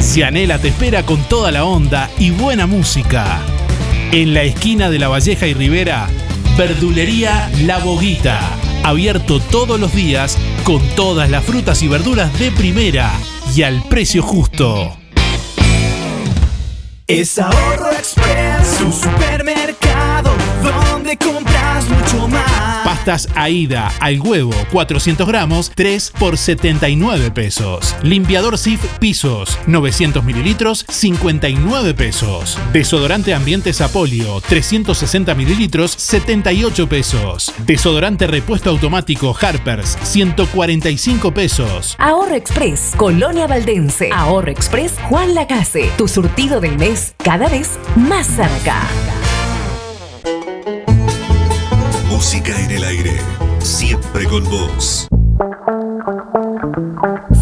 [0.00, 3.40] Cianela te espera con toda la onda y buena música.
[4.12, 6.06] En la esquina de La Valleja y Rivera,
[6.56, 8.38] Verdulería La Boguita.
[8.84, 13.12] Abierto todos los días con todas las frutas y verduras de primera
[13.56, 14.96] y al precio justo.
[17.08, 20.30] Es Ahorro Express, su supermercado,
[20.62, 21.16] donde
[21.88, 22.84] mucho más.
[22.84, 27.94] Pastas Aida al huevo, 400 gramos, 3 por 79 pesos.
[28.02, 32.58] Limpiador Sif Pisos, 900 mililitros, 59 pesos.
[32.72, 37.52] Desodorante Ambiente Sapolio, 360 mililitros, 78 pesos.
[37.58, 41.94] Desodorante Repuesto Automático Harpers, 145 pesos.
[41.98, 44.10] Ahorro Express, Colonia Valdense.
[44.12, 45.90] Ahorro Express, Juan Lacase.
[45.96, 48.82] Tu surtido del mes cada vez más cerca.
[52.18, 53.16] Música en el aire.
[53.60, 55.06] Siempre con vos.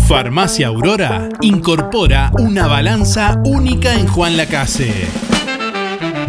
[0.06, 4.92] Farmacia Aurora incorpora una balanza única en Juan Lacase.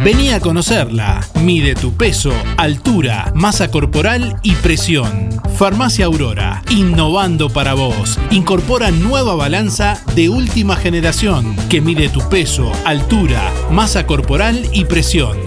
[0.01, 1.27] Vení a conocerla.
[1.43, 5.27] Mide tu peso, altura, masa corporal y presión.
[5.57, 8.17] Farmacia Aurora, innovando para vos.
[8.31, 15.37] Incorpora nueva balanza de última generación que mide tu peso, altura, masa corporal y presión.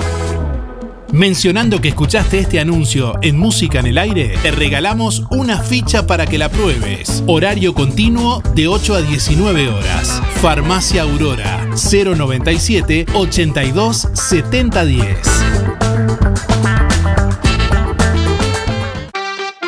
[1.12, 6.24] Mencionando que escuchaste este anuncio en Música en el Aire, te regalamos una ficha para
[6.24, 7.24] que la pruebes.
[7.26, 10.22] Horario continuo de 8 a 19 horas.
[10.40, 15.18] Farmacia Aurora 097 82 70 10.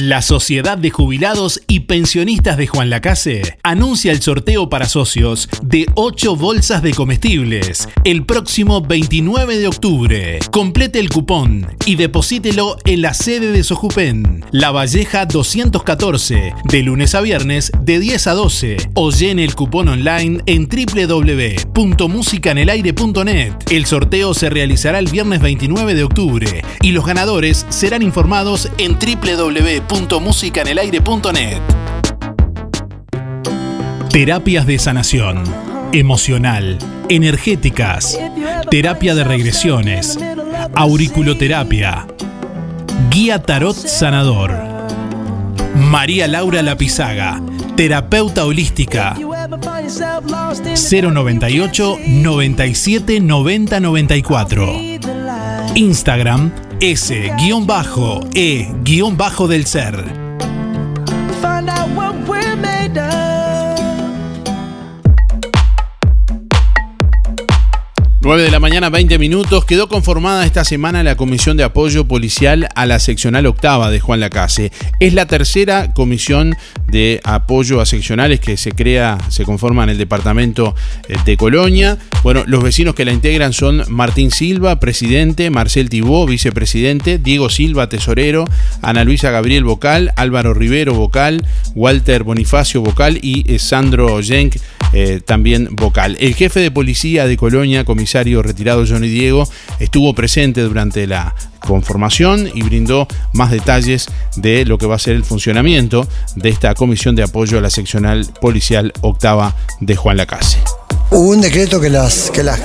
[0.00, 5.86] La Sociedad de Jubilados y Pensionistas de Juan Lacase anuncia el sorteo para socios de
[5.94, 10.40] 8 bolsas de comestibles el próximo 29 de octubre.
[10.50, 17.14] Complete el cupón y deposítelo en la sede de Sojupen, La Valleja 214, de lunes
[17.14, 23.52] a viernes de 10 a 12 o llene el cupón online en www.musicanelaire.net.
[23.70, 28.98] El sorteo se realizará el viernes 29 de octubre y los ganadores serán informados en
[28.98, 31.60] www www.musicanelaire.net.
[34.10, 35.42] Terapias de sanación,
[35.92, 36.78] emocional,
[37.08, 38.18] energéticas,
[38.70, 40.18] terapia de regresiones,
[40.74, 42.06] auriculoterapia,
[43.10, 44.52] guía tarot sanador.
[45.74, 47.42] María Laura Lapizaga,
[47.76, 49.16] terapeuta holística.
[50.74, 54.72] 098 97 90 94.
[55.74, 57.66] Instagram S-E-del
[59.66, 60.24] ser.
[68.24, 69.66] 9 de la mañana, 20 minutos.
[69.66, 74.18] Quedó conformada esta semana la Comisión de Apoyo Policial a la Seccional Octava de Juan
[74.18, 74.72] Lacase.
[74.98, 76.56] Es la tercera comisión
[76.88, 80.74] de apoyo a seccionales que se crea, se conforma en el departamento
[81.06, 81.98] eh, de Colonia.
[82.22, 87.90] Bueno, los vecinos que la integran son Martín Silva, presidente, Marcel Tibó, vicepresidente, Diego Silva,
[87.90, 88.46] tesorero,
[88.80, 94.56] Ana Luisa Gabriel, vocal, Álvaro Rivero, vocal, Walter Bonifacio, vocal y eh, Sandro Jenk,
[94.96, 96.16] eh, también vocal.
[96.20, 99.48] El jefe de policía de Colonia, comisario retirado Johnny Diego,
[99.80, 105.16] estuvo presente durante la conformación y brindó más detalles de lo que va a ser
[105.16, 110.60] el funcionamiento de esta comisión de apoyo a la seccional policial octava de Juan Lacase.
[111.14, 112.58] Hubo un decreto que las, que las,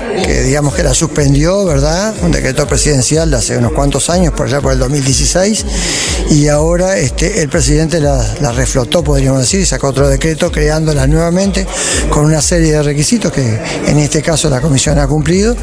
[0.43, 2.15] digamos que la suspendió, ¿verdad?
[2.23, 5.65] Un decreto presidencial de hace unos cuantos años, por allá por el 2016,
[6.31, 11.67] y ahora este, el presidente la, reflotó, podríamos decir, y sacó otro decreto creándola nuevamente
[12.09, 15.55] con una serie de requisitos que en este caso la comisión ha cumplido.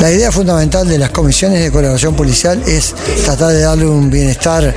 [0.00, 4.74] La idea fundamental de las comisiones de colaboración policial es tratar de darle un bienestar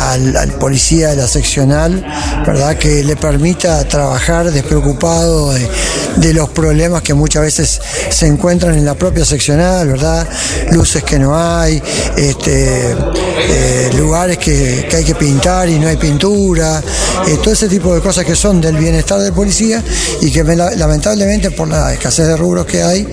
[0.00, 2.04] al, policía de la seccional,
[2.46, 2.76] ¿verdad?
[2.76, 5.68] Que le permita trabajar despreocupado de,
[6.16, 7.80] de los problemas que muchas veces
[8.10, 10.26] se encuentran en la propia seccional, ¿verdad?
[10.72, 11.82] Luces que no hay,
[12.16, 16.82] este, eh, lugares que, hay que pintar y no hay pintura,
[17.26, 19.82] eh, todo ese tipo de cosas que son del bienestar del policía
[20.20, 23.06] y que la- lamentablemente por la escasez de rubros que hay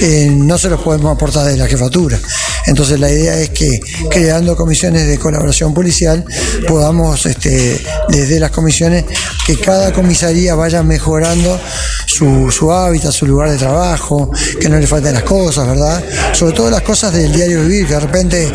[0.00, 2.18] eh, no se los podemos aportar de la jefatura.
[2.66, 3.80] Entonces la idea es que
[4.10, 6.24] creando comisiones de colaboración policial
[6.66, 9.04] podamos este, desde las comisiones
[9.46, 11.60] que cada comisaría vaya mejorando
[12.06, 16.02] su hábitat, su lugar de trabajo, que no le falten las cosas, ¿verdad?
[16.32, 18.52] Sobre todo las cosas del diario vivir, que de repente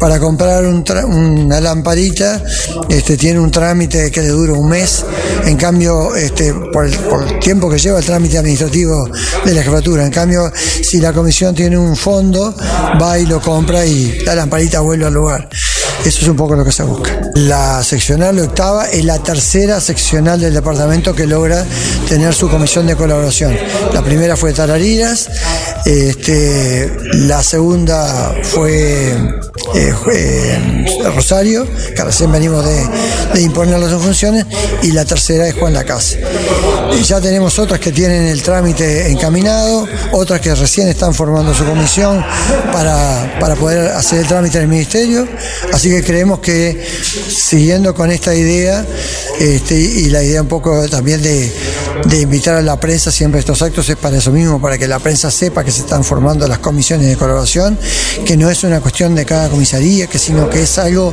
[0.00, 2.42] para comprar una lamparita
[2.88, 5.04] este, tiene un trámite que le dura un mes,
[5.44, 9.06] en cambio, este, por, el, por el tiempo que lleva el trámite administrativo
[9.44, 12.54] de la jefatura, en cambio, si la comisión tiene un fondo,
[13.00, 15.48] va y lo compra y la lamparita vuelve al lugar.
[16.04, 17.20] Eso es un poco lo que se busca.
[17.34, 21.62] La seccional octava es la tercera seccional del departamento que logra
[22.08, 23.39] tener su comisión de colaboración.
[23.92, 25.30] La primera fue Tarariras,
[25.86, 29.12] este, la segunda fue
[29.74, 32.86] eh, eh, Rosario, que recién venimos de,
[33.34, 34.44] de imponer las funciones,
[34.82, 36.22] y la tercera es Juan Lacase.
[37.06, 42.22] Ya tenemos otras que tienen el trámite encaminado, otras que recién están formando su comisión
[42.72, 45.26] para, para poder hacer el trámite en el ministerio,
[45.72, 46.84] así que creemos que
[47.28, 48.84] siguiendo con esta idea
[49.38, 53.88] este, y la idea un poco también de invitar a la prensa siempre estos actos
[53.88, 57.06] es para eso mismo, para que la prensa sepa que se están formando las comisiones
[57.06, 57.78] de colaboración,
[58.24, 61.12] que no es una cuestión de cada comisaría, que sino que es algo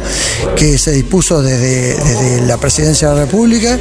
[0.56, 3.78] que se dispuso desde, desde la presidencia de la República,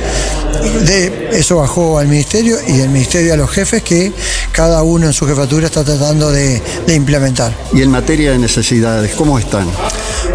[0.85, 4.13] de, eso bajó al ministerio y del ministerio a los jefes que
[4.53, 7.57] cada uno en su jefatura está tratando de, de implementar.
[7.73, 9.67] Y en materia de necesidades, ¿cómo están?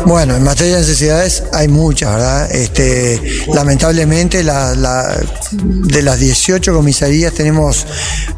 [0.06, 2.52] Bueno, en materia de necesidades hay muchas, ¿verdad?
[2.52, 3.22] Este,
[3.54, 5.16] lamentablemente la- la-
[5.52, 7.86] de las 18 comisarías tenemos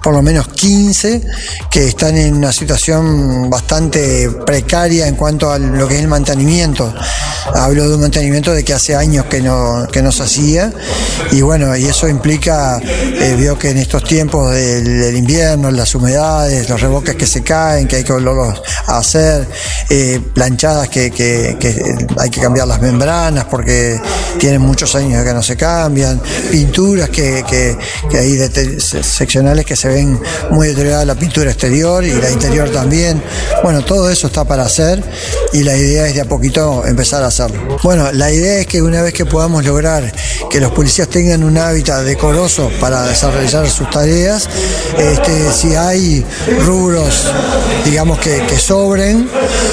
[0.01, 1.21] por lo menos 15
[1.69, 6.93] que están en una situación bastante precaria en cuanto a lo que es el mantenimiento.
[7.53, 10.71] Hablo de un mantenimiento de que hace años que no, que no se hacía
[11.31, 16.67] y bueno, y eso implica, eh, veo que en estos tiempos del, invierno, las humedades,
[16.69, 18.13] los reboques que se caen, que hay que
[18.87, 19.47] hacer,
[19.89, 21.11] eh, planchadas que-
[21.59, 23.99] que hay que cambiar las membranas porque
[24.39, 26.21] tienen muchos años que no se cambian,
[26.51, 27.77] pinturas que, que-
[28.09, 28.37] que hay
[28.79, 30.19] se- seccionales que se ven
[30.51, 33.21] muy deteriorada la pintura exterior y la interior también.
[33.63, 35.03] Bueno, todo eso está para hacer
[35.53, 37.77] y la idea es de a poquito empezar a hacerlo.
[37.83, 40.13] Bueno, la idea es que una vez que podamos lograr
[40.49, 44.47] que los policías tengan un hábitat decoroso para desarrollar sus tareas,
[44.97, 46.25] este, si hay
[46.65, 47.31] rubros,
[47.85, 49.29] digamos, que, que sobren,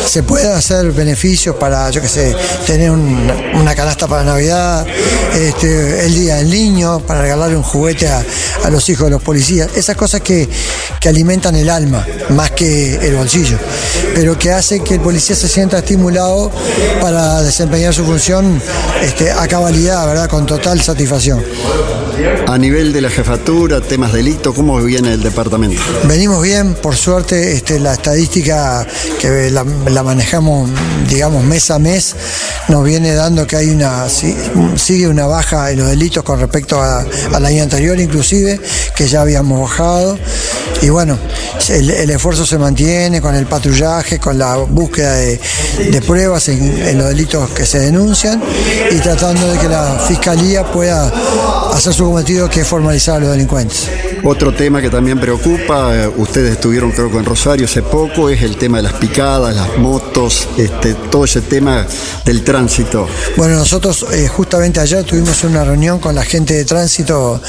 [0.07, 0.93] se pueden hacer
[1.57, 2.34] para, yo qué sé,
[2.66, 4.86] tener un- una canasta para Navidad,
[5.34, 8.22] este, el Día del Niño, para regalarle un juguete a,
[8.64, 9.68] a los hijos de los policías.
[9.74, 10.48] Esas cosas que,
[11.01, 13.59] que alimentan el alma más que el bolsillo,
[14.14, 16.51] pero que hace que el policía se sienta estimulado
[17.01, 18.61] para desempeñar su función
[19.03, 20.28] este, a cabalidad, ¿verdad?
[20.28, 21.42] Con total satisfacción.
[22.46, 25.80] A nivel de la jefatura, temas delito, ¿cómo viene el departamento?
[26.05, 28.86] Venimos bien, por suerte este, la estadística
[29.20, 30.68] que la, la manejamos,
[31.09, 32.14] digamos, mes a mes,
[32.68, 37.05] nos viene dando que hay una, sigue una baja en los delitos con respecto a-
[37.32, 38.61] al año anterior inclusive,
[38.97, 40.18] que ya habíamos bajado.
[40.82, 41.18] Y bueno,
[41.68, 45.41] el, esfuerzo se mantiene con el patrullaje, con la búsqueda de,
[46.07, 48.43] pruebas en, en los delitos que se denuncian
[48.91, 51.12] y tratando de que la fiscalía pueda
[51.74, 53.88] hacer su cometido que es formalizar a los delincuentes.
[54.24, 58.43] Otro tema que también preocupa, eh, ustedes estuvieron creo que en Rosario hace poco, es
[58.43, 61.87] el tema de las picadas, las motos, este, todo ese tema
[62.24, 63.07] del tránsito.
[63.37, 67.41] Bueno, nosotros eh, justamente ayer tuvimos una reunión con la gente de tránsito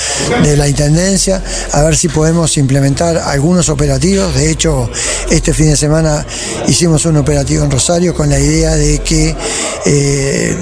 [0.44, 4.36] de la Intendencia a ver si podemos implementar algunos operativos.
[4.36, 4.88] De hecho,
[5.32, 6.24] este fin de semana
[6.68, 9.36] hicimos un operativo en Rosario con la idea de que
[9.88, 10.56] eh,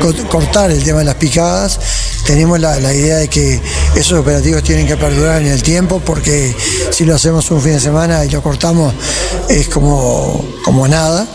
[0.00, 1.80] co- cortar el tema de las picadas.
[2.24, 3.60] Tenemos la idea de que
[3.96, 6.54] esos operativos tienen que perdurar en el tiempo porque
[6.90, 8.94] si lo hacemos un fin de semana y lo cortamos
[9.50, 11.26] es como, como nada.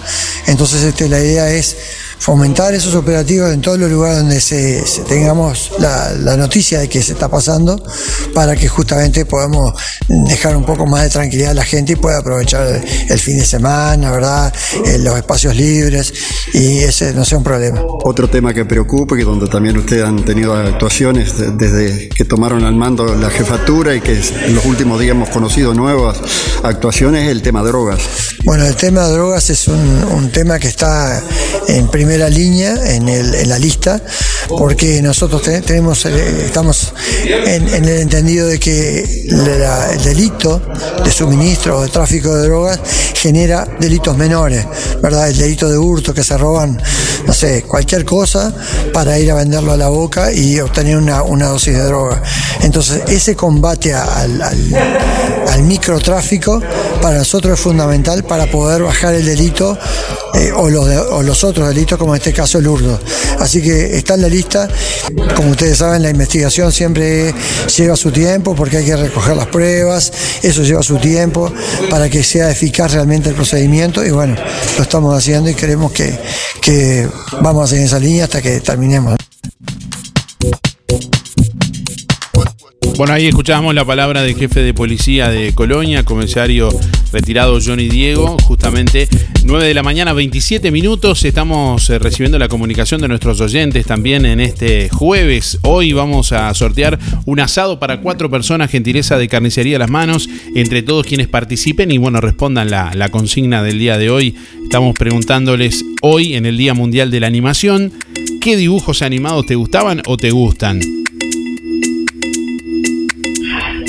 [0.47, 1.75] Entonces este, la idea es
[2.19, 6.89] fomentar esos operativos en todos los lugares donde se, se tengamos la, la noticia de
[6.89, 7.81] que se está pasando
[8.33, 9.73] para que justamente podamos
[10.07, 13.45] dejar un poco más de tranquilidad a la gente y pueda aprovechar el, fin de
[13.45, 14.53] semana, ¿verdad?
[14.85, 16.13] Eh, los espacios libres
[16.53, 17.81] y ese no sea un problema.
[18.03, 22.63] Otro tema que preocupa y donde también ustedes han tenido actuaciones de- desde que tomaron
[22.63, 24.13] al mando la jefatura y que
[24.45, 26.17] en los últimos días hemos conocido nuevas
[26.63, 27.99] actuaciones es el tema drogas.
[28.43, 31.21] Bueno, el tema de drogas es un, un tema que está
[31.67, 33.99] en primera línea en, el- en la lista,
[34.47, 36.93] porque nosotros te- tenemos, eh, estamos
[37.25, 40.61] en, el entendido de que el delito
[41.03, 42.79] de suministro de tráfico de drogas
[43.15, 44.63] genera delitos menores,
[45.01, 45.29] ¿verdad?
[45.29, 46.79] El delito de hurto que se roban,
[47.25, 48.53] no sé, cualquier cosa
[48.93, 52.21] para ir a venderlo a la boca y obtener una, una dosis de droga.
[52.61, 54.43] Entonces, ese combate al,
[55.63, 56.61] microtráfico
[57.01, 59.77] para nosotros es fundamental para poder bajar el delito
[60.33, 62.99] eh, o los otros delitos, como en este caso el hurto.
[63.39, 64.67] Así que está en la lista.
[65.35, 67.33] Como ustedes saben, la investigación siempre
[67.75, 71.51] lleva su tiempo porque hay que recoger las pruebas, eso lleva su tiempo
[71.89, 74.35] para que sea eficaz realmente el procedimiento y bueno,
[74.77, 76.17] lo estamos haciendo y creemos que,
[76.61, 77.07] que
[77.41, 79.15] vamos a seguir esa línea hasta que terminemos.
[82.97, 86.69] Bueno, ahí escuchábamos la palabra del jefe de policía de Colonia, comisario
[87.11, 89.09] retirado Johnny Diego, justamente
[89.43, 91.25] 9 de la mañana, 27 minutos.
[91.25, 95.59] Estamos eh, recibiendo la comunicación de nuestros oyentes también en este jueves.
[95.63, 100.29] Hoy vamos a sortear un asado para cuatro personas, gentileza de carnicería a las manos,
[100.55, 104.35] entre todos quienes participen y bueno, respondan la, la consigna del día de hoy.
[104.63, 107.91] Estamos preguntándoles hoy, en el Día Mundial de la Animación,
[108.39, 110.79] ¿qué dibujos animados te gustaban o te gustan?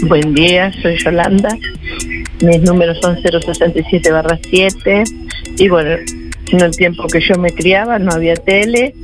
[0.03, 1.57] Buen día, soy Yolanda.
[2.43, 5.05] Mis números son 067-7.
[5.59, 5.97] Y bueno,
[6.53, 8.95] en el tiempo que yo me criaba no había tele.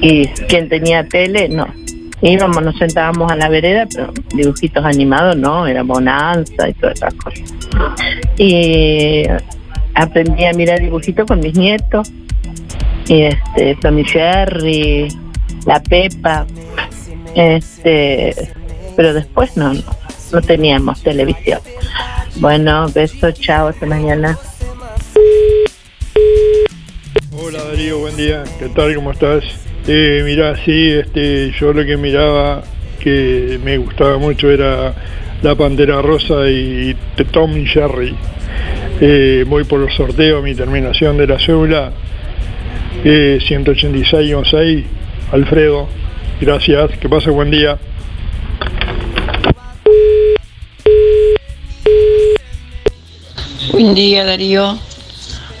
[0.00, 1.66] Y quien tenía tele, no.
[2.22, 7.14] Íbamos, nos sentábamos a la vereda, pero dibujitos animados no, era bonanza y todas esas
[7.14, 7.52] cosas.
[8.38, 9.24] Y
[9.94, 12.12] aprendí a mirar dibujitos con mis nietos.
[13.08, 15.08] Y este, Tommy Jerry,
[15.66, 16.46] la Pepa.
[17.34, 18.34] Este,
[18.96, 19.82] pero después no, no,
[20.32, 21.60] no teníamos televisión.
[22.36, 24.38] Bueno, beso, chao, hasta mañana.
[27.38, 28.42] Hola Darío, buen día.
[28.58, 28.94] ¿Qué tal?
[28.94, 29.44] ¿Cómo estás?
[29.86, 32.62] Eh, mira, sí, este, yo lo que miraba
[32.98, 34.94] que me gustaba mucho era
[35.42, 36.96] La Pantera Rosa y
[37.30, 38.16] Tom y Jerry.
[39.00, 41.92] Eh, voy por los sorteos, mi terminación de la cédula
[43.04, 44.84] eh, 186-6.
[45.32, 45.88] Alfredo,
[46.40, 47.78] gracias, que pase buen día.
[53.76, 54.78] Buen día Darío.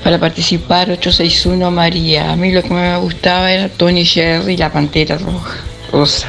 [0.02, 2.32] Para participar 861 María.
[2.32, 5.58] A mí lo que me gustaba era Tony Jerry y la Pantera Roja.
[5.92, 6.26] Rosa.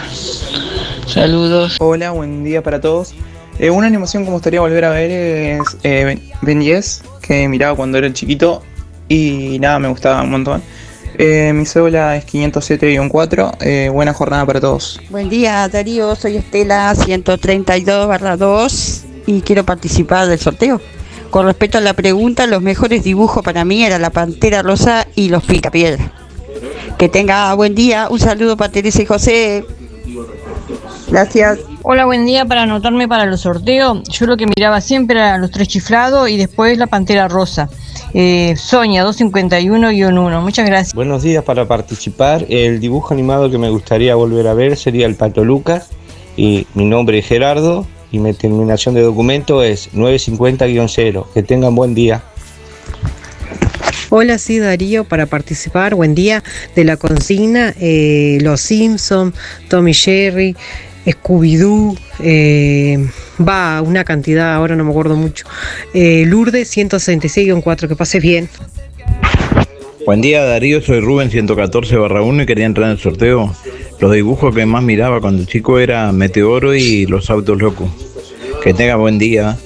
[1.08, 1.78] Saludos.
[1.80, 3.14] Hola, buen día para todos.
[3.60, 7.48] Eh, una animación que me gustaría volver a ver es eh, Ben- Ben 10, que
[7.48, 8.62] miraba cuando era chiquito
[9.08, 10.62] y nada, me gustaba un montón.
[11.20, 13.58] Eh, mi cédula es 507-4.
[13.62, 15.00] Eh, buena jornada para todos.
[15.10, 16.16] Buen día, Darío.
[16.16, 20.80] Soy Estela 132-2 y quiero participar del sorteo.
[21.30, 25.30] Con respecto a la pregunta, los mejores dibujos para mí eran la pantera rosa y
[25.30, 26.12] los picapiedra.
[26.98, 28.08] Que tenga buen día.
[28.10, 29.66] Un saludo para Teresa y José.
[31.10, 31.60] Gracias.
[31.84, 32.46] Hola, buen día.
[32.46, 36.38] Para anotarme para los sorteos, yo lo que miraba siempre era los tres chiflados y
[36.38, 37.70] después la pantera rosa.
[38.14, 40.42] Eh, Sonia 251-1.
[40.42, 40.94] Muchas gracias.
[40.94, 42.46] Buenos días para participar.
[42.50, 45.90] El dibujo animado que me gustaría volver a ver sería el Pato Lucas.
[46.36, 51.26] Y mi nombre es Gerardo y mi terminación de documento es 950-0.
[51.34, 52.24] Que tengan buen día.
[54.10, 55.94] Hola, sí, Darío, para participar.
[55.96, 56.42] Buen día
[56.76, 57.74] de la consigna.
[57.80, 59.34] eh, Los Simpson,
[59.70, 60.56] Tommy Jerry,
[61.06, 61.98] Scooby-Doo.
[62.22, 63.06] eh,
[63.46, 65.46] va, una cantidad, ahora no me acuerdo mucho.
[65.94, 67.88] Eh, Lourdes 166-4.
[67.90, 68.50] Que pase bien.
[70.06, 73.54] Buen día Darío, soy Rubén 114 barra 1 y quería entrar en el sorteo.
[74.00, 77.90] Los dibujos que más miraba cuando chico era Meteoro y los autos locos.
[78.64, 79.58] Que tenga buen día.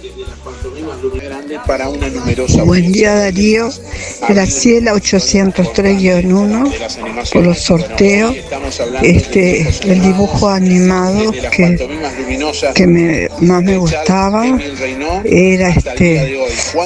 [1.67, 3.69] para una numerosa Buen día Darío,
[4.27, 6.71] Graciela 803-1
[7.31, 8.35] por los sorteos,
[9.03, 11.77] este, el dibujo animado que,
[12.73, 14.45] que me, más me gustaba
[15.23, 16.39] era este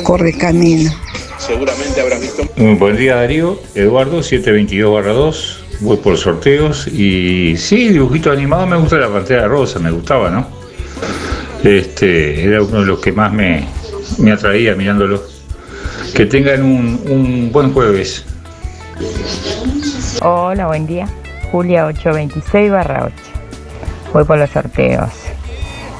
[0.03, 0.91] Correcamino.
[1.37, 7.89] Seguramente habrás visto Mm, Buen día Darío, Eduardo 722 2, voy por sorteos y sí,
[7.89, 10.47] dibujito animado me gusta la pantera rosa, me gustaba, ¿no?
[11.63, 13.67] Este, era uno de los que más me,
[14.19, 15.23] me atraía mirándolo.
[16.13, 18.23] Que tengan un, un buen jueves.
[20.21, 21.07] Hola, buen día.
[21.51, 23.15] Julia 826 barra 8.
[24.13, 25.11] Voy por los sorteos.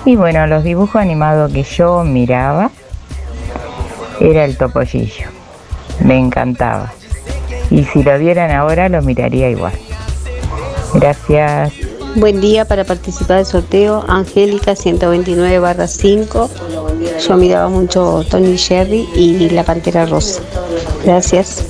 [0.06, 2.70] Y bueno, los dibujos animados que yo miraba
[4.20, 5.28] era el topollillo.
[6.04, 6.94] Me encantaba.
[7.72, 9.74] Y si lo vieran ahora lo miraría igual.
[10.94, 11.74] Gracias.
[12.16, 14.06] Buen día para participar del sorteo.
[14.08, 16.50] Angélica 129 barra 5.
[17.28, 20.42] Yo miraba mucho Tony Jerry y la Pantera Rosa.
[21.04, 21.66] Gracias.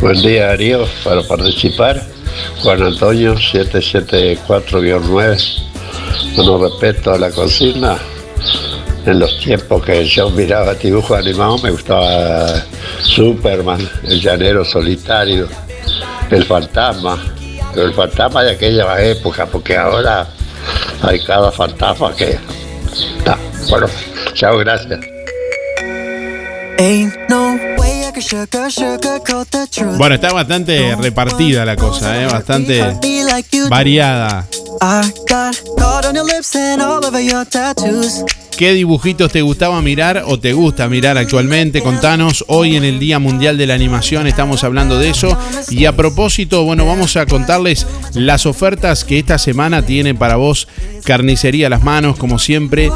[0.00, 2.02] Buen día Darío, para participar,
[2.62, 5.64] Juan Antonio 774-9.
[6.36, 7.98] Con respecto a la consigna,
[9.04, 12.64] en los tiempos que yo miraba dibujos animados me gustaba
[13.02, 15.48] Superman, el llanero solitario,
[16.30, 17.22] el fantasma,
[17.72, 20.26] pero el fantasma de aquella época, porque ahora
[21.02, 22.38] hay cada fantasma que...
[23.70, 23.86] Bueno,
[24.34, 25.00] chao, gracias.
[29.96, 32.26] Bueno, está bastante repartida la cosa, ¿eh?
[32.26, 32.84] bastante
[33.68, 34.46] variada.
[38.58, 41.80] ¿Qué dibujitos te gustaba mirar o te gusta mirar actualmente?
[41.80, 45.38] Contanos, hoy en el Día Mundial de la Animación estamos hablando de eso.
[45.70, 50.66] Y a propósito, bueno, vamos a contarles las ofertas que esta semana tiene para vos
[51.04, 52.90] Carnicería Las Manos, como siempre,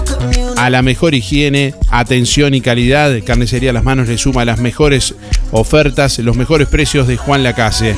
[0.56, 3.12] a la mejor higiene, atención y calidad.
[3.24, 5.14] Carnicería Las Manos le suma las mejores
[5.52, 7.94] ofertas, los mejores precios de Juan Lacase.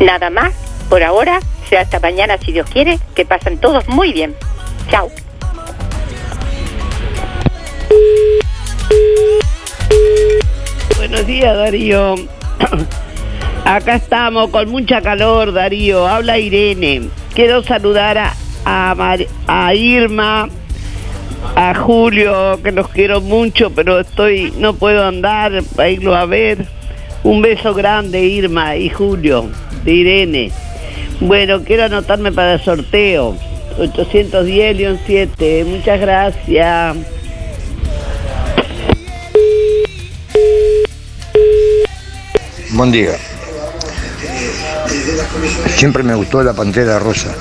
[0.00, 0.52] nada más
[0.88, 4.34] por ahora, sea hasta mañana si Dios quiere, que pasen todos muy bien.
[4.90, 5.10] Chao.
[10.96, 12.14] Buenos días, Darío.
[13.64, 16.06] Acá estamos con mucha calor, Darío.
[16.06, 17.10] Habla Irene.
[17.34, 20.48] Quiero saludar a, a, Irma,
[21.54, 26.66] a Julio, que los quiero mucho, pero estoy no puedo andar para irlo a ver.
[27.24, 29.48] Un beso grande, Irma y Julio,
[29.84, 30.52] de Irene.
[31.26, 33.36] Bueno, quiero anotarme para el sorteo.
[33.78, 35.64] 810-7.
[35.64, 36.96] Muchas gracias.
[42.70, 43.12] Buen día.
[45.76, 47.32] Siempre me gustó la Pantera Rosa.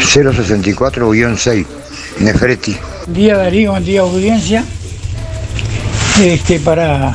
[0.00, 1.66] 064-6,
[2.18, 2.76] Nefreti.
[3.06, 4.64] Buen día Darío, buen día audiencia.
[6.20, 7.14] Este, para,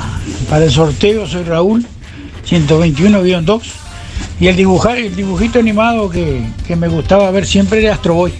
[0.49, 1.85] para el sorteo soy Raúl,
[2.49, 3.86] 121-2.
[4.39, 8.33] Y el dibujar, el dibujito animado que, que me gustaba ver siempre era Astro Boy.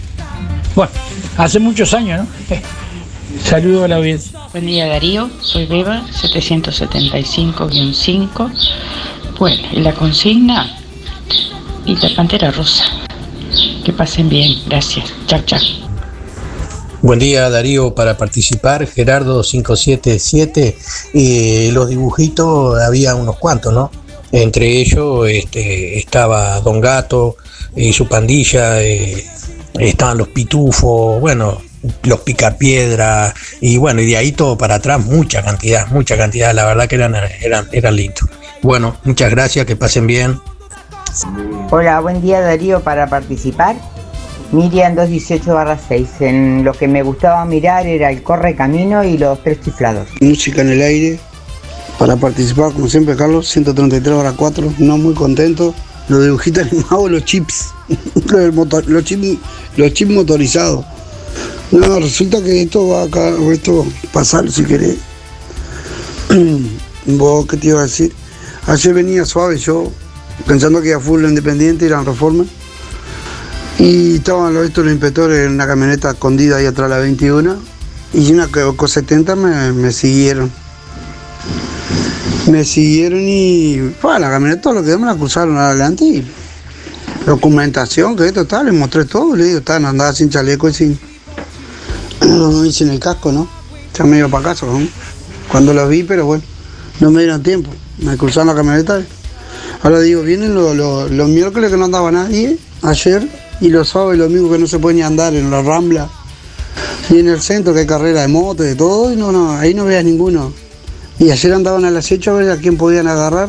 [0.74, 0.90] Bueno,
[1.36, 2.26] hace muchos años, ¿no?
[3.44, 4.38] Saludo a la audiencia.
[4.52, 8.52] Buen día Darío, soy Beba, 775-5.
[9.38, 10.78] Bueno, y la consigna
[11.84, 12.84] y la pantera rosa.
[13.84, 15.12] Que pasen bien, gracias.
[15.26, 15.58] Chao, chao.
[17.02, 20.78] Buen día Darío, para participar Gerardo 577
[21.14, 23.90] y los dibujitos había unos cuantos, ¿no?
[24.32, 27.36] Entre ellos este, estaba Don Gato
[27.74, 29.24] y su pandilla, eh,
[29.78, 31.60] estaban los pitufos, bueno,
[32.02, 36.66] los picapiedra y bueno, y de ahí todo para atrás, mucha cantidad, mucha cantidad, la
[36.66, 38.28] verdad que eran, eran, eran lindos.
[38.62, 40.38] Bueno, muchas gracias, que pasen bien.
[41.70, 43.76] Hola, buen día Darío para participar.
[44.52, 46.20] Miriam 218-6.
[46.20, 50.08] En lo que me gustaba mirar era el corre camino y los tres chiflados.
[50.20, 51.18] Música en el aire.
[51.98, 54.74] Para participar, como siempre, Carlos, 133 horas 4.
[54.78, 55.74] No muy contento.
[56.08, 57.66] Los dibujitos animados, los chips.
[59.76, 60.84] los, chips, motorizados.
[61.72, 64.96] No, resulta que esto va acá, esto pasar si querés.
[67.06, 68.12] Vos, ¿qué te iba a decir?
[68.66, 69.90] Ayer venía suave yo,
[70.46, 72.44] pensando que iba full independiente, eran reforma.
[73.78, 77.56] Y estaban los, estos los inspectores en una camioneta escondida ahí atrás la 21.
[78.14, 80.50] Y una co 70 me, me siguieron.
[82.50, 86.26] Me siguieron y la camioneta lo que me la cruzaron adelante y
[87.26, 90.98] documentación, que esto tal, les mostré todo, le digo, estaban andaba sin chaleco y sin,
[92.22, 93.48] no, y sin el casco, ¿no?
[93.96, 94.80] Ya me iba para casa, ¿no?
[95.50, 96.42] Cuando los vi, pero bueno,
[97.00, 99.02] no me dieron tiempo, me cruzaron la camioneta.
[99.82, 103.28] Ahora digo, vienen los, los, los miércoles que no andaba nadie, ayer,
[103.60, 106.08] y los sábados y los domingos que no se puede ni andar en la Rambla,
[107.10, 109.74] y en el centro que hay carrera de moto, de todo, y no, no, ahí
[109.74, 110.52] no veas ninguno.
[111.18, 113.48] Y ayer andaban a las 8 a ver a quién podían agarrar,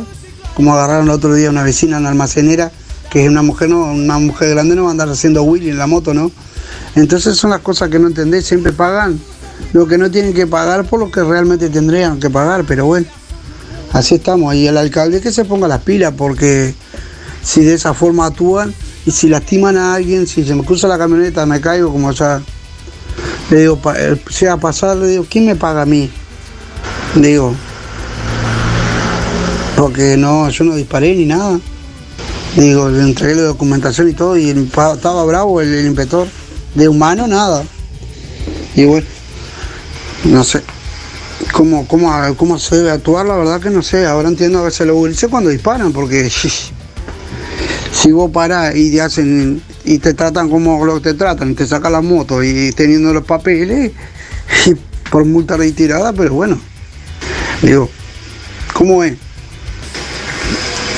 [0.56, 2.72] como agarraron el otro día una vecina, una almacenera,
[3.12, 5.78] que es una mujer, no, una mujer grande, no va a andar haciendo Willy en
[5.78, 6.32] la moto, ¿no?
[6.96, 9.20] Entonces son las cosas que no entendés, siempre pagan
[9.74, 13.08] lo que no tienen que pagar por lo que realmente tendrían que pagar, pero bueno,
[13.94, 14.56] así estamos.
[14.56, 16.74] Y el alcalde que se ponga las pilas, porque
[17.44, 18.74] si de esa forma actúan
[19.06, 22.42] y si lastiman a alguien, si se me cruza la camioneta, me caigo, como ya
[23.52, 26.10] le digo, eh, sea a pasar, le digo, ¿quién me paga a mí?
[27.16, 27.56] Digo,
[29.76, 31.60] porque no, yo no disparé ni nada.
[32.56, 35.96] Digo, le entregué la documentación y todo, y estaba bravo el, el.
[36.76, 37.64] De humano, nada.
[38.76, 39.08] Y bueno,
[40.26, 40.62] no sé.
[41.52, 43.26] ¿Cómo, cómo, cómo se debe actuar?
[43.26, 44.06] La verdad que no sé.
[44.06, 46.30] Ahora entiendo que se lo gurises cuando disparan, porque
[47.92, 51.66] si vos parás y te hacen y te tratan como lo que te tratan, te
[51.66, 53.92] sacan la moto y teniendo los papeles,
[54.68, 54.76] y
[55.10, 56.60] por multa retirada, pero bueno,
[57.62, 57.90] digo,
[58.74, 59.14] ¿cómo es?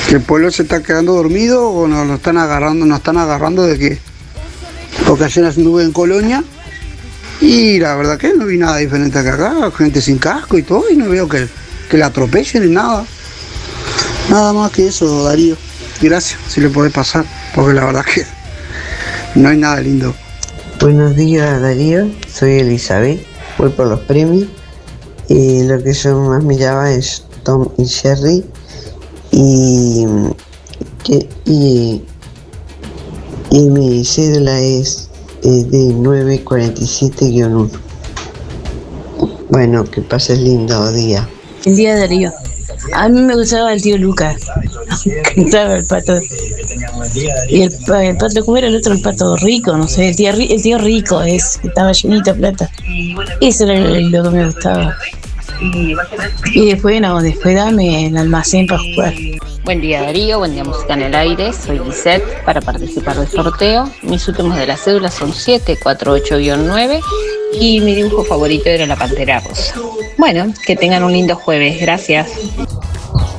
[0.08, 3.62] ¿Que el pueblo se está quedando dormido o nos lo están agarrando, nos están agarrando
[3.64, 3.98] de qué?
[5.06, 6.44] Porque ayer anduve en Colonia
[7.40, 10.84] y la verdad que no vi nada diferente que acá, gente sin casco y todo,
[10.90, 11.48] y no veo que,
[11.90, 13.04] que la atropellen ni nada.
[14.30, 15.56] Nada más que eso, Darío.
[16.00, 18.24] Gracias, si le puede pasar, porque la verdad que
[19.34, 20.14] no hay nada lindo.
[20.80, 22.10] Buenos días, Darío.
[22.32, 23.24] Soy Elizabeth.
[23.58, 24.48] Voy por los premios.
[25.32, 28.44] Y lo que yo más miraba es Tom y Jerry.
[29.30, 30.04] Y,
[31.04, 32.02] que, y,
[33.50, 35.08] y mi cédula es
[35.42, 37.70] eh, de 947-1.
[39.48, 41.26] Bueno, que pases lindo día.
[41.64, 42.30] El día de Darío.
[42.92, 44.36] A mí me gustaba el tío Lucas.
[45.34, 46.20] Cantaba el pato.
[47.48, 48.92] Y el, el, pato, ¿cómo era el otro?
[48.92, 50.10] El pato rico, no sé.
[50.10, 52.70] El tío, el tío rico es, estaba llenito de plata.
[53.40, 54.94] Eso era lo que me gustaba.
[56.54, 59.14] Y después, no, después dame el almacén para jugar.
[59.64, 63.88] Buen día Darío, buen día Música en el Aire, soy Lisette para participar del sorteo.
[64.02, 67.00] Mis últimos de la cédula son 748-9
[67.60, 69.74] y mi dibujo favorito era la Pantera Rosa.
[70.18, 72.28] Bueno, que tengan un lindo jueves, gracias.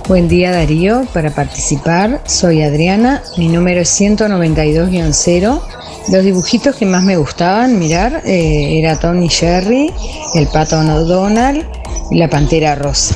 [0.08, 5.62] Buen día Darío, para participar soy Adriana, mi número es 192-0.
[6.10, 9.92] Los dibujitos que más me gustaban mirar eh, era Tony Jerry,
[10.36, 11.66] el pato Donald
[12.14, 13.16] la pantera rosa.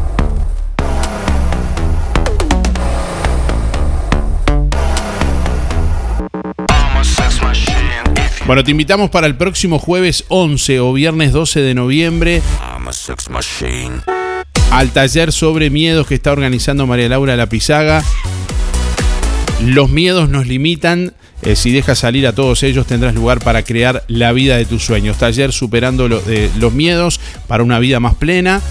[8.46, 12.43] Bueno, te invitamos para el próximo jueves 11 o viernes 12 de noviembre
[14.70, 18.04] al taller sobre miedos que está organizando María Laura Lapizaga.
[19.64, 21.14] Los miedos nos limitan.
[21.41, 24.84] Eh, si dejas salir a todos ellos, tendrás lugar para crear la vida de tus
[24.84, 25.18] sueños.
[25.18, 28.62] Taller superando eh, los miedos para una vida más plena.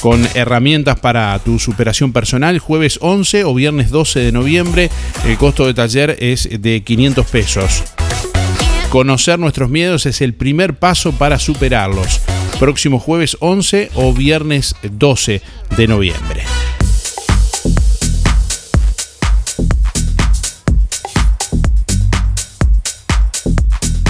[0.00, 4.90] Con herramientas para tu superación personal, jueves 11 o viernes 12 de noviembre.
[5.26, 7.82] El costo de taller es de 500 pesos.
[8.90, 12.22] Conocer nuestros miedos es el primer paso para superarlos.
[12.58, 15.42] Próximo jueves 11 o viernes 12
[15.76, 16.42] de noviembre.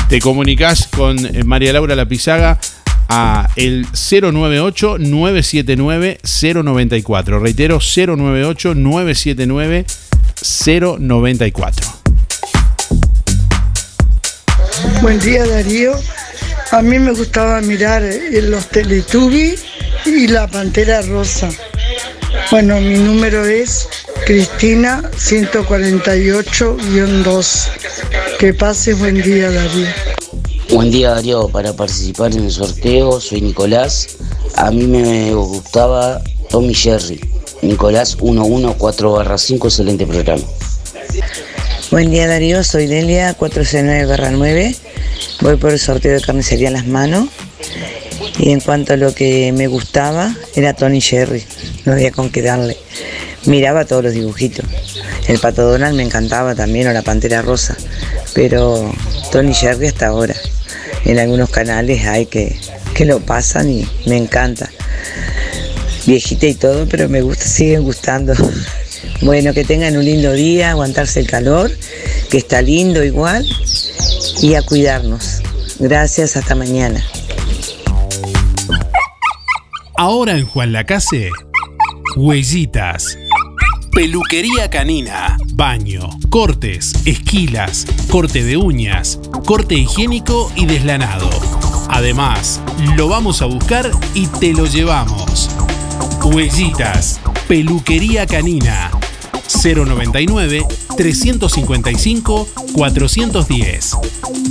[0.09, 2.61] Te comunicas con eh, María Laura Lapizaga
[3.09, 7.41] a el 098 979 094.
[7.41, 8.75] Reitero 098
[15.01, 15.93] Buen día Darío.
[16.73, 19.63] A mí me gustaba mirar eh, los Teletubbies
[20.05, 21.49] y la Pantera Rosa.
[22.51, 23.89] Bueno, mi número es
[24.27, 27.69] Cristina 148-2.
[28.39, 29.87] Que pase buen día Darío.
[30.71, 34.17] Buen día Darío, para participar en el sorteo soy Nicolás.
[34.57, 36.21] A mí me gustaba
[36.51, 37.21] Tommy Jerry.
[37.63, 40.43] Nicolás 114-5, excelente programa.
[41.91, 44.77] Buen día Darío, soy Delia 469-9.
[45.41, 47.29] Voy por el sorteo de carnicería en las manos.
[48.39, 51.45] Y en cuanto a lo que me gustaba, era Tony Jerry.
[51.85, 52.77] No había con qué darle.
[53.47, 54.65] Miraba todos los dibujitos.
[55.29, 57.77] El pato Donald me encantaba también, o la pantera rosa.
[58.35, 58.93] Pero
[59.31, 60.35] Tony Jerry hasta ahora.
[61.05, 62.59] En algunos canales hay que,
[62.95, 64.71] que lo pasan y me encanta.
[66.07, 68.35] Viejita y todo, pero me gusta, siguen gustando.
[69.21, 71.73] Bueno, que tengan un lindo día, aguantarse el calor,
[72.31, 73.45] que está lindo igual,
[74.43, 75.43] y a cuidarnos.
[75.79, 77.05] Gracias, hasta mañana.
[79.97, 81.31] Ahora en Juan Lacase,
[82.17, 83.19] Huellitas,
[83.93, 91.29] Peluquería Canina, baño, cortes, esquilas, corte de uñas, corte higiénico y deslanado.
[91.91, 92.61] Además,
[92.97, 95.51] lo vamos a buscar y te lo llevamos.
[96.23, 98.91] Huellitas, peluquería canina.
[99.65, 100.65] 099
[100.99, 103.97] 355 410.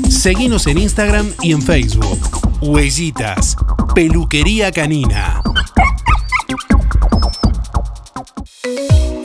[0.10, 2.20] Seguinos en Instagram y en Facebook.
[2.62, 3.58] Huellitas,
[3.94, 5.42] peluquería canina.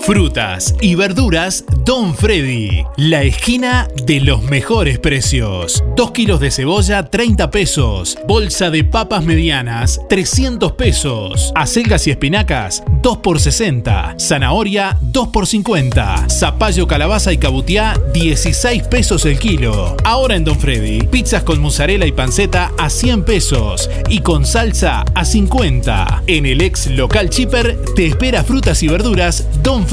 [0.02, 5.84] Frutas y verduras Don Freddy, la esquina de los mejores precios.
[5.96, 8.18] 2 kilos de cebolla, 30 pesos.
[8.26, 11.52] Bolsa de papas medianas, 300 pesos.
[11.54, 14.16] Acelgas y espinacas, 2 por 60.
[14.18, 16.28] Zanahoria, 2 por 50.
[16.28, 19.96] Zapallo, calabaza y cabutiá, 16 pesos el kilo.
[20.02, 25.04] Ahora en Don Freddy, pizzas con mozzarella y panceta a 100 pesos y con salsa
[25.14, 26.24] a 50.
[26.26, 29.91] En el ex local Chipper te espera frutas y verduras Don Freddy,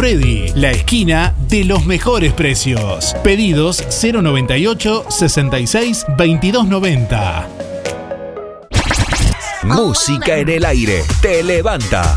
[0.56, 3.14] la esquina de los mejores precios.
[3.22, 7.50] Pedidos 098 66 2290.
[9.64, 12.16] Música en el aire te levanta.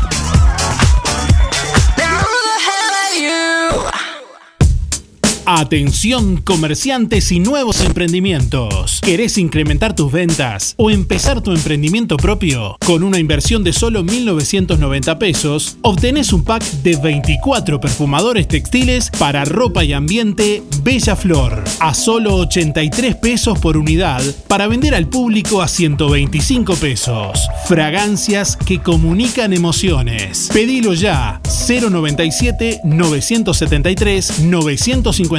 [5.45, 9.01] Atención comerciantes y nuevos emprendimientos.
[9.01, 12.77] ¿Querés incrementar tus ventas o empezar tu emprendimiento propio?
[12.85, 19.43] Con una inversión de solo 1.990 pesos, obtenés un pack de 24 perfumadores textiles para
[19.43, 25.61] ropa y ambiente Bella Flor a solo 83 pesos por unidad para vender al público
[25.61, 27.49] a 125 pesos.
[27.65, 30.49] Fragancias que comunican emociones.
[30.53, 35.32] Pedilo ya 097 973 950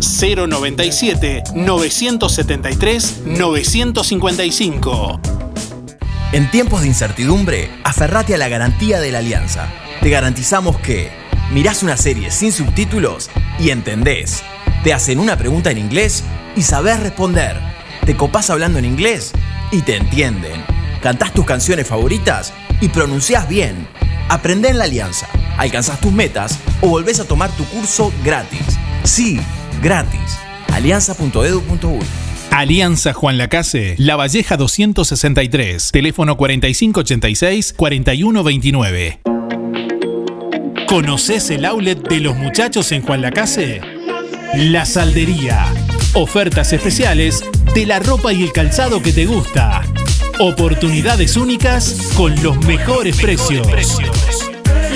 [0.00, 5.20] 097 973 955.
[6.32, 9.68] En tiempos de incertidumbre, aferrate a la garantía de la Alianza.
[10.00, 11.10] Te garantizamos que
[11.52, 13.28] mirás una serie sin subtítulos
[13.58, 14.42] y entendés.
[14.82, 16.24] Te hacen una pregunta en inglés
[16.56, 17.60] y sabés responder.
[18.06, 19.32] Te copás hablando en inglés
[19.70, 20.64] y te entienden.
[21.02, 23.86] Cantás tus canciones favoritas y pronunciás bien.
[24.28, 25.28] Aprende en la Alianza,
[25.58, 28.71] alcanzás tus metas o volvés a tomar tu curso gratis.
[29.04, 29.38] Sí,
[29.82, 30.38] gratis.
[30.72, 32.00] Alianza.edu.uy
[32.50, 39.20] Alianza Juan Lacase, La Valleja 263, teléfono 4586-4129.
[40.86, 43.80] ¿Conoces el outlet de los muchachos en Juan Lacase?
[44.54, 45.64] La Saldería.
[46.12, 47.42] Ofertas especiales
[47.74, 49.80] de la ropa y el calzado que te gusta.
[50.38, 53.66] Oportunidades únicas con los mejores precios.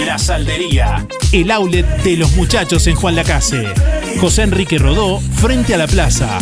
[0.05, 3.65] La Saldería, el outlet de los muchachos en Juan Lacase.
[4.21, 6.39] José Enrique Rodó, frente a la plaza.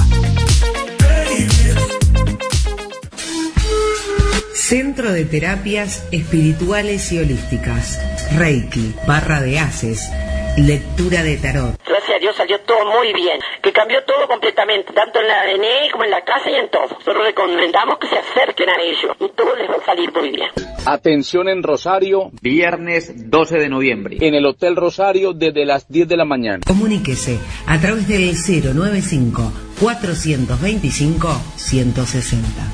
[4.54, 8.00] Centro de Terapias Espirituales y Holísticas.
[8.36, 10.08] Reiki, barra de haces,
[10.56, 11.78] lectura de tarot.
[12.04, 15.90] Gracias a Dios salió todo muy bien, que cambió todo completamente, tanto en la ENE
[15.90, 16.98] como en la casa y en todo.
[17.06, 20.50] Recomendamos que se acerquen a ellos y todo les va a salir muy bien.
[20.84, 26.16] Atención en Rosario, viernes 12 de noviembre, en el Hotel Rosario desde las 10 de
[26.16, 26.60] la mañana.
[26.66, 32.73] Comuníquese a través del 095 425 160.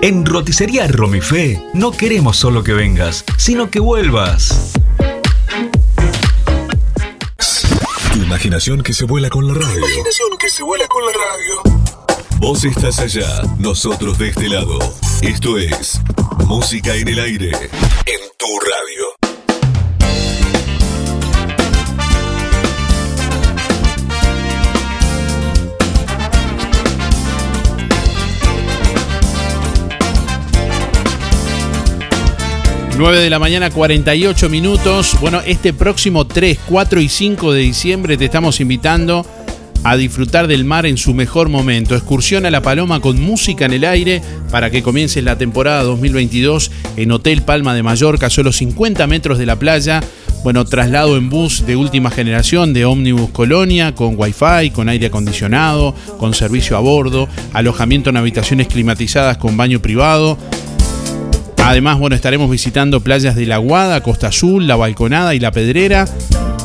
[0.00, 4.72] En Roticería Romifé no queremos solo que vengas, sino que vuelvas.
[8.12, 9.76] Tu imaginación que se vuela con la radio.
[9.76, 11.80] Imaginación que se vuela con la radio.
[12.38, 14.78] Vos estás allá, nosotros de este lado.
[15.20, 16.00] Esto es
[16.46, 17.48] Música en el aire.
[17.50, 19.17] En tu radio.
[32.98, 35.16] 9 de la mañana, 48 minutos.
[35.20, 39.24] Bueno, este próximo 3, 4 y 5 de diciembre te estamos invitando
[39.84, 41.94] a disfrutar del mar en su mejor momento.
[41.94, 44.20] Excursión a La Paloma con música en el aire
[44.50, 49.46] para que comiences la temporada 2022 en Hotel Palma de Mallorca, solo 50 metros de
[49.46, 50.02] la playa.
[50.42, 55.94] Bueno, traslado en bus de última generación de Omnibus Colonia, con wifi, con aire acondicionado,
[56.18, 60.36] con servicio a bordo, alojamiento en habitaciones climatizadas con baño privado.
[61.64, 66.06] Además, bueno, estaremos visitando playas de La Guada, Costa Azul, La Balconada y La Pedrera,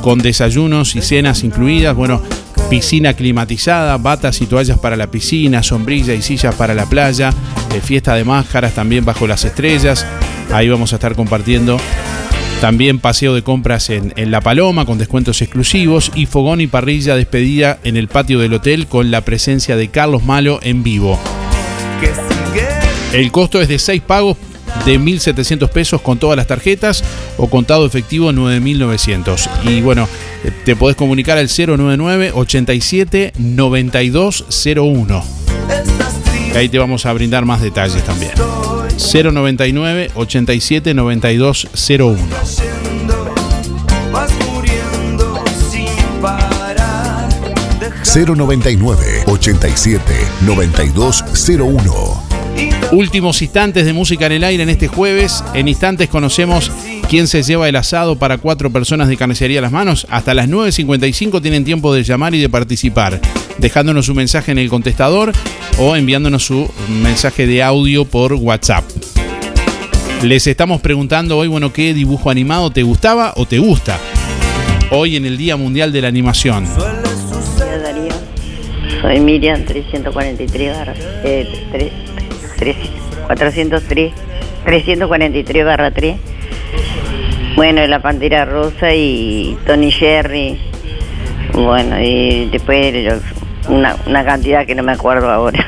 [0.01, 1.95] con desayunos y cenas incluidas.
[1.95, 2.21] Bueno,
[2.69, 7.31] piscina climatizada, batas y toallas para la piscina, sombrilla y sillas para la playa,
[7.73, 10.05] eh, fiesta de máscaras también bajo las estrellas.
[10.51, 11.77] Ahí vamos a estar compartiendo
[12.61, 17.15] también paseo de compras en, en, La Paloma con descuentos exclusivos y fogón y parrilla
[17.15, 21.19] despedida en el patio del hotel con la presencia de Carlos Malo en vivo.
[23.13, 24.37] El costo es de 6 pagos
[24.85, 27.03] de 1.700 pesos con todas las tarjetas
[27.37, 29.49] o contado efectivo 9.900.
[29.65, 30.07] Y bueno,
[30.43, 35.23] eh, te podés comunicar al 099 87 9201.
[36.55, 38.33] Ahí te vamos a brindar más detalles también.
[38.97, 42.19] 099 87 9201.
[48.13, 50.13] 099 87
[50.45, 52.32] 9201.
[52.93, 55.43] Últimos instantes de música en el aire en este jueves.
[55.55, 56.71] En instantes conocemos
[57.09, 60.05] quién se lleva el asado para cuatro personas de carnicería a las manos.
[60.11, 63.19] Hasta las 9.55 tienen tiempo de llamar y de participar,
[63.57, 65.31] dejándonos su mensaje en el contestador
[65.79, 66.71] o enviándonos su
[67.01, 68.83] mensaje de audio por WhatsApp.
[70.21, 73.97] Les estamos preguntando hoy, bueno, ¿qué dibujo animado te gustaba o te gusta?
[74.91, 76.67] Hoy en el Día Mundial de la Animación.
[77.57, 78.13] Darío.
[79.01, 80.77] Soy Miriam 343
[81.23, 81.91] eh, 3,
[82.63, 82.77] 3,
[83.27, 84.13] 403
[84.63, 86.15] 343 barra 3.
[87.57, 90.57] Bueno, la Pantera Rosa y Tony Jerry.
[91.53, 93.21] Bueno, y después
[93.67, 95.67] una, una cantidad que no me acuerdo ahora.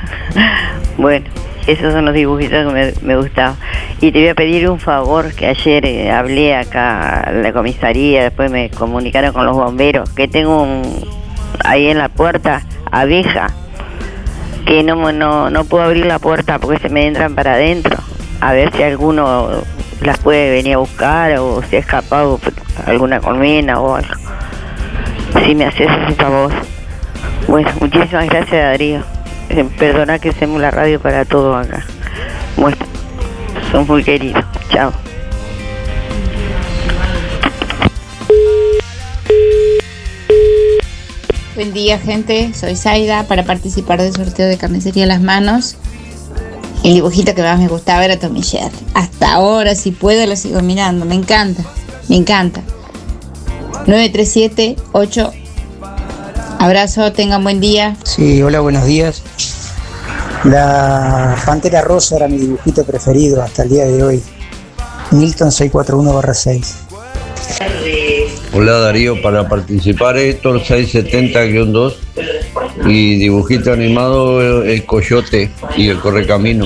[0.97, 1.25] bueno,
[1.67, 3.57] esos son los dibujitos que me, me gustaban.
[3.99, 8.49] Y te voy a pedir un favor, que ayer eh, hablé acá la comisaría, después
[8.49, 10.81] me comunicaron con los bomberos, que tengo un,
[11.65, 13.49] ahí en la puerta abeja,
[14.65, 17.97] que no, no, no puedo abrir la puerta porque se me entran para adentro.
[18.41, 19.49] A ver si alguno
[20.01, 22.39] las puede venir a buscar o si ha escapado
[22.85, 24.13] alguna colmena o algo.
[25.45, 26.51] Si me haces ese favor.
[27.47, 29.01] Bueno, muchísimas gracias Darío.
[29.49, 31.83] Eh, Perdona que hacemos la radio para todo acá.
[32.57, 32.77] Bueno,
[33.71, 34.43] son muy queridos.
[34.69, 34.91] Chao.
[41.55, 42.53] Buen día, gente.
[42.53, 45.77] Soy Zaida para participar del sorteo de carnicería Las Manos.
[46.83, 48.75] El dibujito que más me gustaba era Tommy Jerry.
[48.93, 51.05] Hasta ahora, si puedo, lo sigo mirando.
[51.05, 51.63] Me encanta.
[52.09, 52.61] Me encanta.
[53.85, 55.31] 937-8.
[56.59, 57.95] Abrazo, tengan buen día.
[58.03, 59.23] Sí, hola, buenos días.
[60.43, 64.23] La Pantera Rosa era mi dibujito preferido hasta el día de hoy.
[65.11, 66.85] Milton 641-6.
[68.57, 71.93] Hola Darío, para participar Héctor 670-2
[72.85, 76.65] y dibujito animado el Coyote y el Correcamino.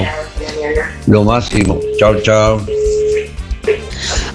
[1.07, 1.79] Lo máximo.
[1.97, 2.61] Chao, chao.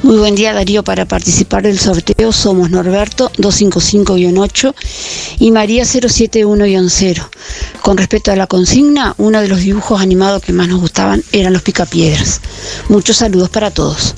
[0.02, 4.74] Muy buen día Darío, para participar del sorteo somos Norberto 255-8
[5.38, 7.28] y María 071-0.
[7.82, 11.52] Con respecto a la consigna, uno de los dibujos animados que más nos gustaban eran
[11.52, 12.40] los picapiedras.
[12.88, 14.16] Muchos saludos para todos.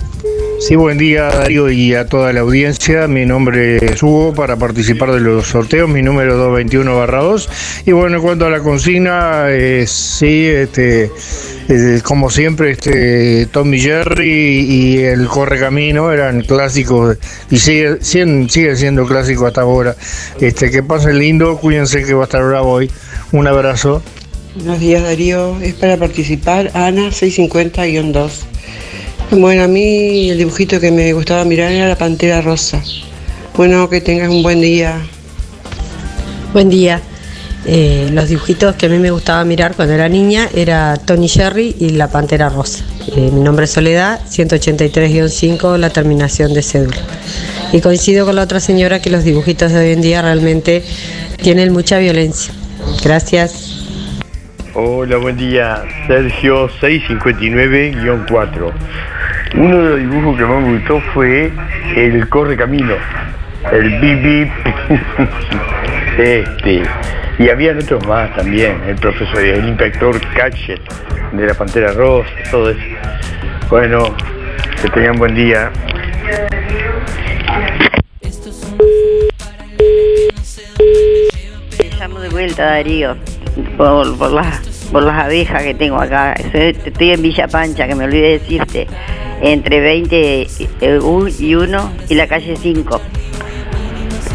[0.59, 3.07] Sí, buen día Darío y a toda la audiencia.
[3.07, 7.49] Mi nombre es Hugo para participar de los sorteos, mi número 221-2.
[7.87, 11.11] Y bueno, en cuanto a la consigna, eh, sí, este,
[11.69, 17.17] eh, como siempre, este, Tommy Jerry y el Correcamino eran clásicos
[17.51, 19.95] y sigue, siguen- sigue siendo clásico hasta ahora.
[20.41, 22.91] Este, que pasen lindo, cuídense que va a estar bravo hoy.
[23.31, 24.03] Un abrazo.
[24.57, 28.31] Buenos días Darío, es para participar Ana 650-2.
[29.31, 32.81] Bueno, a mí el dibujito que me gustaba mirar era la pantera rosa.
[33.57, 35.01] Bueno, que tengas un buen día.
[36.53, 37.03] Buen día.
[37.69, 41.75] Eh, los dibujitos que a mí me gustaba mirar cuando era niña era Tony Jerry
[41.81, 42.85] y la Pantera Rosa.
[43.17, 46.97] Eh, mi nombre es Soledad, 183-5, la terminación de cédula.
[47.73, 50.85] Y coincido con la otra señora que los dibujitos de hoy en día realmente
[51.43, 52.55] tienen mucha violencia.
[53.03, 53.66] Gracias.
[54.79, 55.85] Hola, buen día.
[56.07, 58.73] Sergio 659-4.
[59.55, 61.51] Uno de los dibujos que más me gustó fue
[61.97, 62.93] el Corre Camino,
[63.73, 64.51] el Bip Bip.
[66.19, 66.83] este.
[67.39, 70.83] Y habían otros más también, el profesor, el inspector Catchet
[71.33, 72.79] de la Pantera Rosa, todo eso.
[73.71, 74.15] Bueno,
[74.83, 75.73] Que tengan buen día.
[81.99, 83.17] Llamo de vuelta, Darío,
[83.77, 84.61] por, las,
[84.93, 86.33] por las abejas que tengo acá.
[86.33, 88.87] Estoy, en Villa Pancha, que me olvidé de decirte,
[89.41, 90.47] entre 20
[91.39, 93.01] y 1 y la calle 5.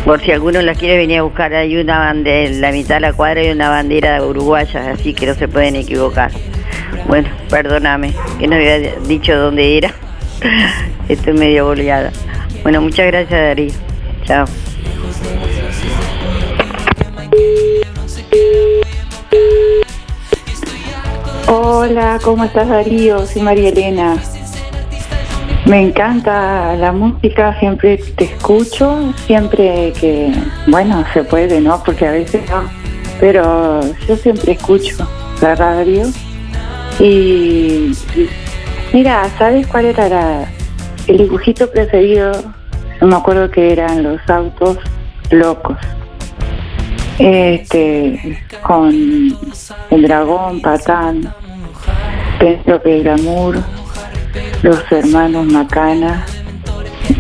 [0.06, 3.02] Por si alguno las quiere venir a buscar, hay una bandera, en la mitad de
[3.02, 6.32] la cuadra hay una bandera uruguaya, así que no se pueden equivocar.
[7.08, 9.94] Bueno, perdóname, que no había dicho dónde era.
[11.08, 12.12] Estoy medio boleada.
[12.64, 13.74] Bueno, muchas gracias, Darío.
[14.26, 14.46] Chao.
[21.54, 23.26] Hola, ¿cómo estás Darío?
[23.26, 24.16] Soy María Elena.
[25.66, 30.32] Me encanta la música, siempre te escucho, siempre que,
[30.68, 31.84] bueno, se puede, ¿no?
[31.84, 32.64] Porque a veces no,
[33.20, 35.06] pero yo siempre escucho
[35.42, 36.04] la radio.
[37.02, 37.92] Y
[38.94, 40.46] mira, ¿sabes cuál era
[41.08, 42.32] el dibujito preferido?
[43.02, 44.78] Me acuerdo que eran los autos
[45.32, 45.76] locos.
[47.20, 48.90] Este, con
[49.90, 51.32] el dragón, Patán,
[52.42, 53.58] Pedro Glamour,
[54.64, 56.26] los hermanos Macana,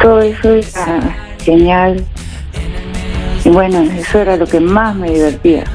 [0.02, 2.04] todo eso era genial.
[3.46, 5.66] Y bueno, eso era lo que más me divertía.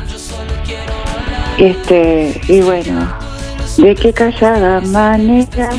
[1.58, 3.06] Este, y bueno,
[3.78, 5.70] de qué callada manera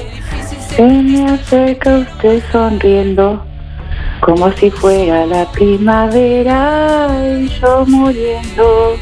[0.70, 3.44] se me acerca usted sonriendo,
[4.22, 8.96] como si fuera la primavera y yo muriendo,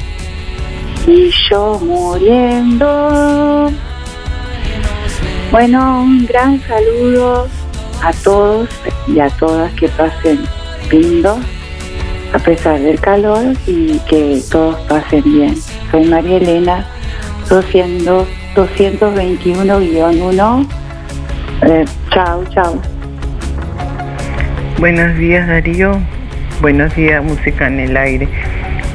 [1.05, 3.71] y yo muriendo.
[5.51, 7.47] Bueno, un gran saludo
[8.03, 8.69] a todos
[9.07, 10.39] y a todas que pasen
[10.91, 11.39] lindo,
[12.33, 15.55] a pesar del calor y que todos pasen bien.
[15.91, 16.85] Soy María Elena,
[17.49, 20.67] 200 221-1.
[21.61, 22.81] Eh, chao, chao.
[24.79, 25.99] Buenos días Darío,
[26.61, 28.27] buenos días Música en el Aire.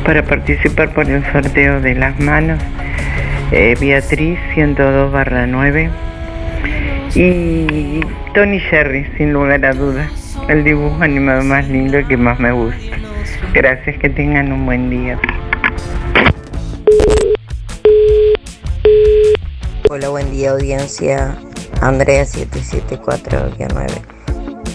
[0.04, 2.58] Para participar por el sorteo de las manos,
[3.52, 6.09] eh, Beatriz 102 barra 9
[7.14, 8.00] y
[8.34, 10.10] Tony Sherry, sin lugar a dudas,
[10.48, 12.96] el dibujo animado más lindo y que más me gusta.
[13.52, 15.18] Gracias, que tengan un buen día.
[19.88, 21.36] Hola, buen día audiencia.
[21.80, 23.86] Andrea 774-9.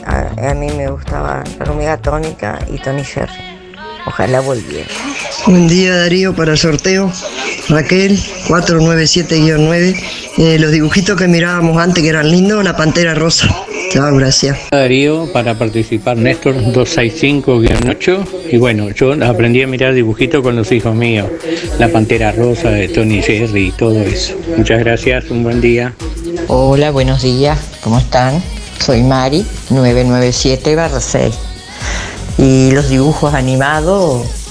[0.05, 3.31] A, a mí me gustaba la hormiga tónica y Tony Jerry.
[4.05, 4.89] Ojalá volviera.
[5.47, 7.11] Buen día Darío para el sorteo.
[7.69, 8.17] Raquel
[8.47, 9.95] 497-9.
[10.37, 13.47] Eh, los dibujitos que mirábamos antes que eran lindos, la pantera rosa.
[13.91, 14.57] Chao, gracias.
[14.71, 18.25] Darío para participar, Néstor 265-8.
[18.51, 21.29] Y bueno, yo aprendí a mirar dibujitos con los hijos míos.
[21.79, 24.35] La pantera rosa de Tony Jerry y todo eso.
[24.57, 25.93] Muchas gracias, un buen día.
[26.47, 27.59] Hola, buenos días.
[27.81, 28.43] ¿Cómo están?
[28.79, 31.31] Soy Mari 997-6.
[32.37, 34.44] Y los dibujos animados.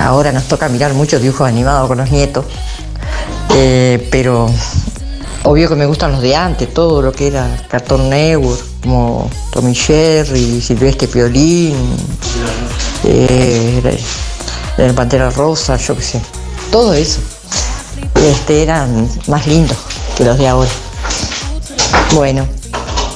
[0.00, 2.44] Ahora nos toca mirar muchos dibujos animados con los nietos.
[3.54, 4.48] Eh, pero
[5.44, 9.74] obvio que me gustan los de antes, todo lo que era Cartoon Network, como Tommy
[9.74, 11.74] Jerry, Silvestre Piolín,
[13.04, 13.98] eh,
[14.76, 16.20] la- Pantera Rosa, yo qué sé.
[16.70, 17.20] Todo eso.
[18.14, 19.76] Este, eran más lindos
[20.16, 20.70] que los de ahora.
[22.14, 22.46] Bueno,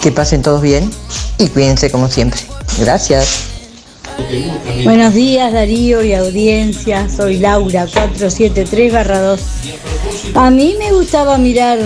[0.03, 0.91] que pasen todos bien
[1.39, 2.41] y cuídense como siempre.
[2.79, 3.54] Gracias.
[4.85, 9.41] Buenos días Darío y audiencia, soy Laura 473-2.
[10.35, 11.79] A mí me gustaba mirar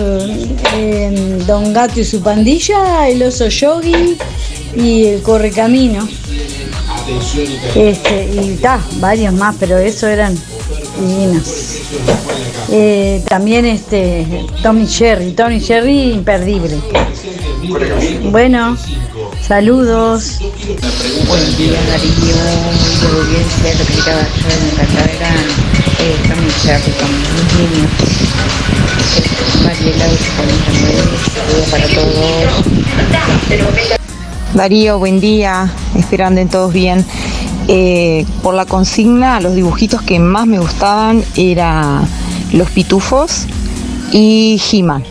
[0.75, 4.17] eh, Don Gato y su pandilla, el oso yogi
[4.75, 6.07] y el correcamino.
[7.75, 10.35] Este, y ta, varios más, pero eso eran
[10.99, 11.77] divinos.
[12.71, 16.77] Eh, también este Tommy Jerry, Tommy Jerry imperdible.
[18.31, 18.77] Bueno,
[19.49, 20.39] saludos.
[21.27, 25.33] Buen día Darío y audiencia, estaba yo me encantaba era
[25.97, 27.89] eh, Tommy Jerry con mis niños.
[29.65, 31.01] Mariela 849,
[31.33, 32.45] saludos para todos.
[34.53, 37.03] Darío, buen día, espero anden todos bien.
[37.67, 42.07] Eh, por la consigna, los dibujitos que más me gustaban eran
[42.53, 43.47] los pitufos
[44.11, 45.03] y He-Man.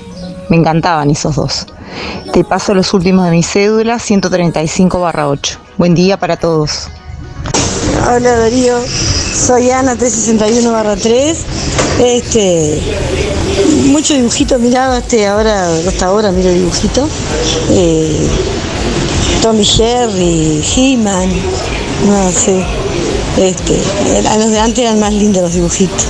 [0.48, 1.66] Me encantaban esos dos.
[2.32, 5.58] Te paso los últimos de mi cédula, 135 8.
[5.76, 6.88] Buen día para todos.
[8.06, 8.76] Hola Darío,
[9.34, 11.38] soy Ana 361 3.
[12.00, 12.80] Este,
[13.86, 17.08] muchos dibujitos miraba este, ahora, hasta ahora miro dibujitos.
[17.70, 18.28] Eh,
[19.42, 21.30] Tommy Jerry, He-Man,
[22.06, 22.64] no sé.
[23.36, 23.80] Este,
[24.28, 26.06] a los de antes eran más lindos los dibujitos.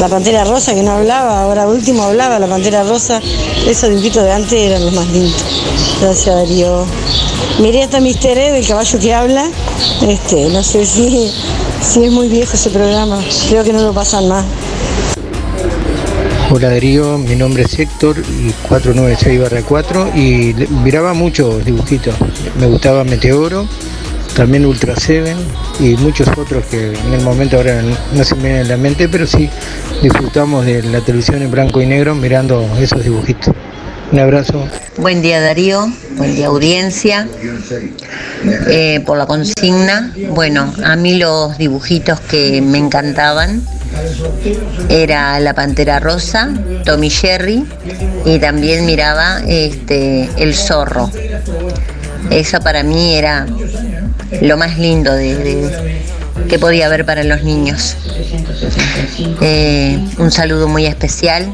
[0.00, 3.20] La Pantera Rosa que no hablaba, ahora último hablaba, la Pantera Rosa.
[3.66, 5.42] Esos dibujitos de antes eran los más lindos.
[6.02, 6.84] Gracias Darío.
[7.60, 9.48] Miré hasta Mister E, el caballo que habla.
[10.06, 11.32] Este, no sé si,
[11.80, 13.24] si es muy viejo ese programa.
[13.48, 14.44] Creo que no lo pasan más.
[16.50, 20.54] Hola Darío, mi nombre es Héctor y 496-4 y
[20.84, 22.14] miraba muchos dibujitos.
[22.60, 23.66] Me gustaba Meteoro,
[24.36, 25.36] también Ultra Seven
[25.80, 27.82] y muchos otros que en el momento ahora
[28.12, 29.50] no se me vienen a la mente, pero sí
[30.02, 33.54] disfrutamos de la televisión en blanco y negro mirando esos dibujitos.
[34.12, 34.68] Un abrazo.
[34.98, 37.26] Buen día Darío, buen día audiencia.
[38.68, 43.62] Eh, por la consigna, bueno, a mí los dibujitos que me encantaban
[44.88, 46.50] era la Pantera Rosa,
[46.84, 47.64] Tommy Jerry
[48.24, 51.10] y también miraba este el zorro.
[52.30, 53.46] Eso para mí era
[54.42, 55.96] lo más lindo de, de-
[56.46, 57.96] que podía haber para los niños.
[59.40, 61.52] Eh, un saludo muy especial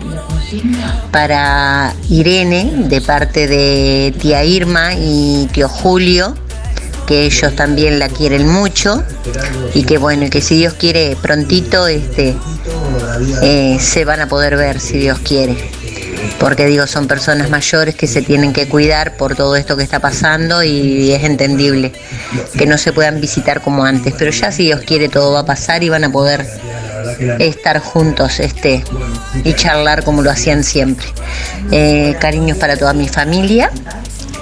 [1.11, 6.35] para Irene de parte de tía Irma y tío Julio,
[7.07, 9.03] que ellos también la quieren mucho
[9.75, 12.37] y que bueno, que si Dios quiere prontito este
[13.43, 15.82] eh, se van a poder ver si Dios quiere.
[16.39, 20.01] Porque digo, son personas mayores que se tienen que cuidar por todo esto que está
[20.01, 21.93] pasando y es entendible
[22.57, 24.15] que no se puedan visitar como antes.
[24.19, 26.47] Pero ya si Dios quiere todo va a pasar y van a poder
[27.39, 28.85] estar juntos este,
[29.45, 31.07] y charlar como lo hacían siempre.
[31.71, 33.71] Eh, cariños para toda mi familia,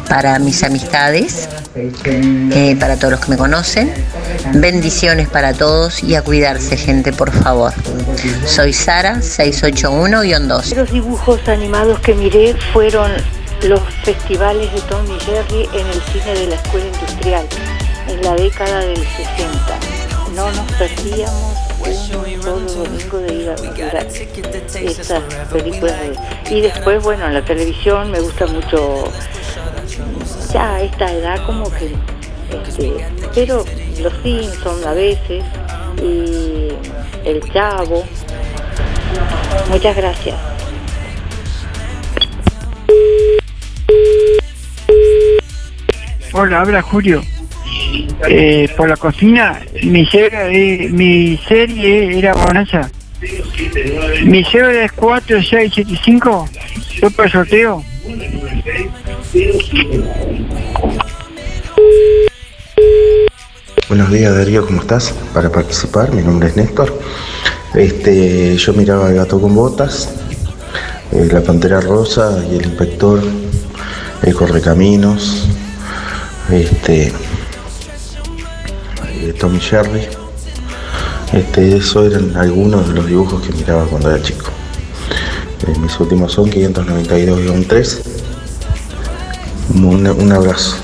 [0.08, 3.92] para mis amistades, eh, para todos los que me conocen.
[4.54, 7.72] Bendiciones para todos y a cuidarse, gente, por favor.
[8.46, 10.74] Soy Sara, 681-2.
[10.74, 13.12] Los dibujos animados que miré fueron
[13.62, 17.46] los festivales de Tom y Jerry en el cine de la Escuela Industrial
[18.08, 19.78] en la década del 60.
[20.34, 21.94] No nos perdíamos un
[22.42, 25.22] solo domingo de ir a mirar esas
[25.52, 25.94] películas.
[26.00, 29.04] de- Y después, bueno, en la televisión me gusta mucho,
[30.52, 31.92] ya a esta edad como que,
[32.68, 32.92] este,
[33.34, 33.64] pero
[34.00, 35.44] los Simpsons a veces
[36.02, 36.68] y
[37.24, 38.04] El Chavo.
[39.70, 40.36] Muchas gracias.
[46.32, 47.22] Hola, habla Julio.
[48.28, 52.90] Eh, por la cocina, mi serie, mi serie era Bonanza.
[54.24, 56.48] Mi serie es 4675.
[57.00, 57.84] Yo por sorteo.
[63.88, 65.14] Buenos días Darío, ¿cómo estás?
[65.32, 66.98] Para participar, mi nombre es Néstor.
[67.74, 70.08] Este, yo miraba el gato con botas,
[71.12, 73.22] eh, la pantera rosa y el inspector,
[74.22, 75.46] el correcaminos,
[76.50, 77.12] este,
[79.12, 80.08] eh, Tommy Jerry.
[81.32, 84.50] Este, eso eran algunos de los dibujos que miraba cuando era chico.
[85.68, 88.29] Eh, mis últimos son 592-3.
[89.74, 90.76] Un, abrazo.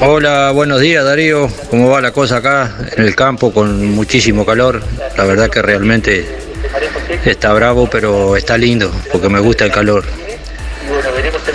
[0.00, 1.48] Hola, buenos días Darío.
[1.70, 4.82] ¿Cómo va la cosa acá en el campo con muchísimo calor?
[5.16, 6.26] La verdad que realmente
[7.24, 10.04] está bravo, pero está lindo porque me gusta el calor.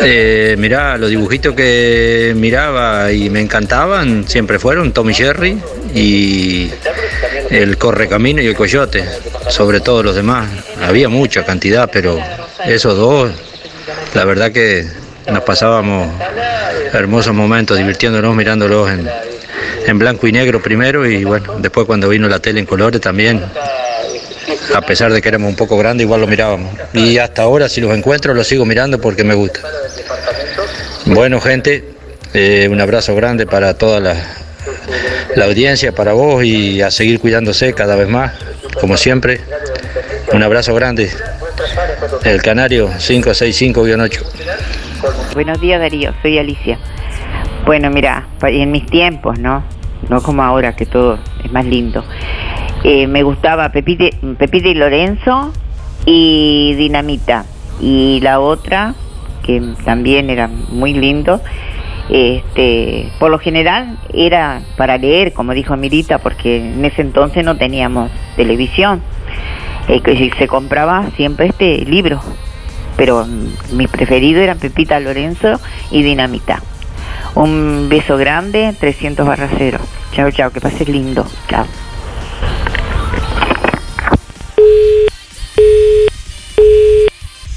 [0.01, 5.59] Eh, mirá, los dibujitos que miraba y me encantaban siempre fueron Tommy Jerry
[5.93, 6.71] y
[7.49, 9.05] el Correcamino y el Coyote,
[9.49, 10.49] sobre todo los demás.
[10.81, 12.17] Había mucha cantidad, pero
[12.65, 13.31] esos dos,
[14.15, 14.87] la verdad que
[15.29, 16.09] nos pasábamos
[16.93, 19.09] hermosos momentos divirtiéndonos mirándolos en,
[19.85, 23.43] en blanco y negro primero y bueno, después cuando vino la tele en colores también,
[24.73, 26.73] a pesar de que éramos un poco grandes, igual lo mirábamos.
[26.93, 29.61] Y hasta ahora si los encuentro los sigo mirando porque me gusta.
[31.05, 31.83] Bueno gente,
[32.33, 34.15] eh, un abrazo grande para toda la,
[35.35, 38.33] la audiencia, para vos y a seguir cuidándose cada vez más,
[38.79, 39.41] como siempre.
[40.33, 41.11] Un abrazo grande.
[42.23, 44.21] El Canario 565-8.
[45.33, 46.77] Buenos días Darío, soy Alicia.
[47.65, 49.63] Bueno, mira, en mis tiempos, ¿no?
[50.09, 52.03] No como ahora que todo es más lindo.
[52.83, 55.53] Eh, me gustaba Pepite, Pepite y Lorenzo
[56.05, 57.45] y Dinamita.
[57.79, 58.93] Y la otra,
[59.43, 61.41] que también era muy lindo,
[62.09, 67.57] este, por lo general era para leer, como dijo Mirita, porque en ese entonces no
[67.57, 69.01] teníamos televisión.
[69.87, 72.21] Eh, que se compraba siempre este libro
[73.01, 75.59] pero mm, mis preferidos eran Pepita Lorenzo
[75.89, 76.61] y Dinamita.
[77.33, 79.79] Un beso grande, 300 barra cero.
[80.11, 81.25] Chao, chao, que pases lindo.
[81.49, 81.65] Chao.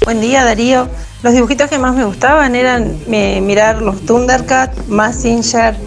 [0.03, 0.89] Buen día Darío.
[1.21, 5.77] Los dibujitos que más me gustaban eran eh, mirar los Thundercats, Massinger,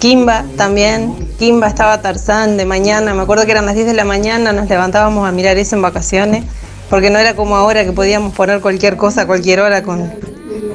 [0.00, 1.28] Kimba también.
[1.38, 4.70] Kimba estaba Tarzán de mañana, me acuerdo que eran las 10 de la mañana, nos
[4.70, 6.44] levantábamos a mirar eso en vacaciones.
[6.92, 10.12] Porque no era como ahora que podíamos poner cualquier cosa a cualquier hora con,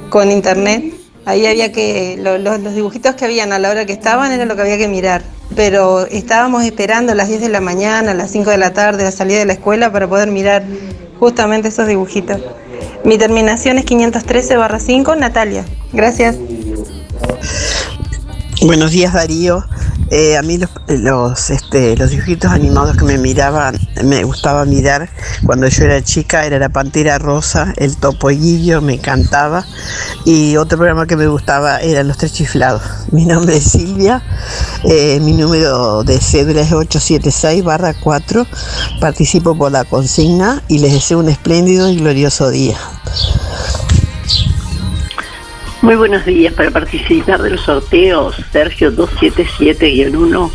[0.10, 0.95] con internet.
[1.26, 4.45] Ahí había que, lo- lo- los dibujitos que habían a la hora que estaban era
[4.45, 5.22] lo que había que mirar.
[5.56, 9.03] Pero estábamos esperando a las 10 de la mañana, a las 5 de la tarde,
[9.03, 10.64] la salida de la escuela para poder mirar
[11.19, 12.41] justamente esos dibujitos.
[13.03, 15.65] Mi terminación es 513 barra 5, Natalia.
[15.94, 16.35] Gracias.
[18.64, 19.64] Buenos días Darío.
[20.10, 25.10] Eh, a mí los, los, este, los dibujitos animados que me miraban, me gustaba mirar
[25.46, 29.66] cuando yo era chica, era la Pantera Rosa, el Topo Guillo, me encantaba.
[30.26, 32.82] Y otro programa que me gustaba eran Los Tres Chiflados.
[33.12, 34.22] Mi nombre es Silvia,
[34.84, 38.46] eh, mi número de cédula es 876 barra 4.
[39.02, 42.78] Participo por la consigna y les deseo un espléndido y glorioso día.
[45.88, 48.35] Muy buenos días para participar de los sorteos.
[48.51, 50.51] Sergio 277-1.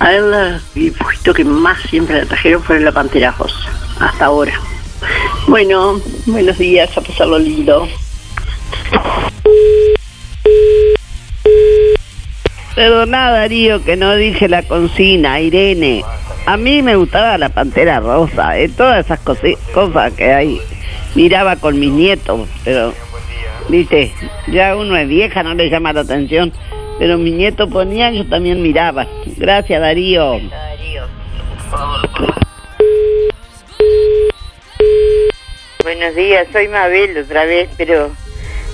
[0.00, 3.70] A ver, el dibujito que más siempre la trajeron fue la Pantera Rosa.
[4.00, 4.60] Hasta ahora.
[5.46, 7.86] Bueno, buenos días, a pasarlo lindo.
[12.74, 16.04] Perdoná, Darío, que no dije la consigna, Irene.
[16.44, 20.60] A mí me gustaba la pantera rosa, eh, todas esas cosas que hay.
[21.14, 22.92] Miraba con mis nietos, pero,
[23.68, 24.12] viste,
[24.48, 26.52] ya uno es vieja, no le llama la atención.
[26.98, 29.06] Pero mi nieto ponía, yo también miraba.
[29.36, 30.40] Gracias, Darío.
[35.82, 38.10] Buenos días, soy Mabel otra vez, pero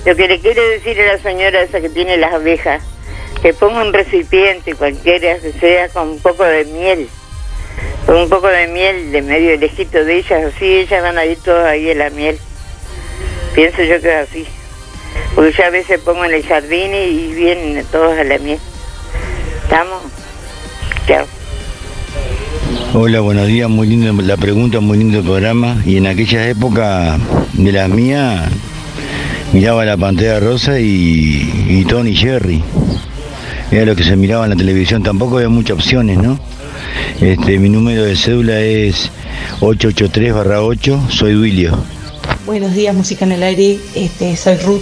[0.05, 2.83] lo que le quiero decir a la señora esa que tiene las abejas,
[3.41, 7.07] que ponga un recipiente cualquiera que sea con un poco de miel,
[8.05, 11.39] con un poco de miel de medio lejito de ellas, así ellas van a ir
[11.39, 12.37] todas ahí en la miel.
[13.55, 14.45] Pienso yo que es así,
[15.35, 18.59] porque yo a veces pongo en el jardín y vienen todos a la miel.
[19.63, 20.03] ¿Estamos?
[21.07, 21.25] Chao.
[22.93, 25.77] Hola, buenos días, muy lindo la pregunta, muy lindo el programa.
[25.85, 27.17] Y en aquella época
[27.53, 28.49] de las mías,
[29.53, 32.63] miraba la pantalla rosa y, y Tony Jerry.
[33.71, 36.39] Era lo que se miraba en la televisión, tampoco había muchas opciones, ¿no?
[37.21, 39.11] Este, mi número de cédula es
[39.59, 41.77] 883-8, soy Duilio.
[42.49, 43.77] Buenos días, Música en el Aire.
[43.93, 44.81] Este, soy Ruth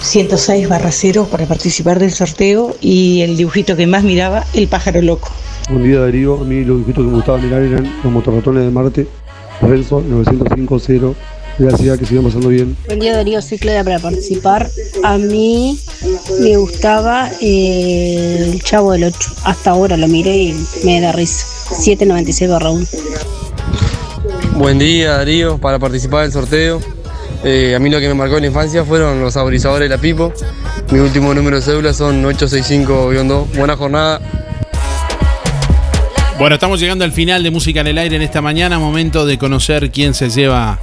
[0.00, 5.02] 106 barra 0 para participar del sorteo y el dibujito que más miraba, el pájaro
[5.02, 5.28] loco.
[5.68, 8.70] Buen día Darío, a mí los dibujitos que me gustaba mirar eran los motorratones de
[8.70, 9.08] Marte,
[9.60, 11.16] Renzo 905
[11.58, 12.76] Gracias, que sigan pasando bien.
[12.86, 14.70] Buen día Darío, soy Clara para participar.
[15.02, 15.80] A mí
[16.40, 19.18] me gustaba eh, el Chavo del 8.
[19.46, 21.44] Hasta ahora lo miré y me da risa.
[21.74, 22.86] 796 barra 1.
[24.54, 26.99] Buen día Darío, para participar del sorteo.
[27.42, 30.00] Eh, a mí lo que me marcó en la infancia fueron los saborizadores de la
[30.00, 30.32] Pipo.
[30.90, 33.56] Mi último número de cédula son 865-2.
[33.56, 34.20] Buena jornada.
[36.38, 38.78] Bueno, estamos llegando al final de Música en el Aire en esta mañana.
[38.78, 40.78] Momento de conocer quién se lleva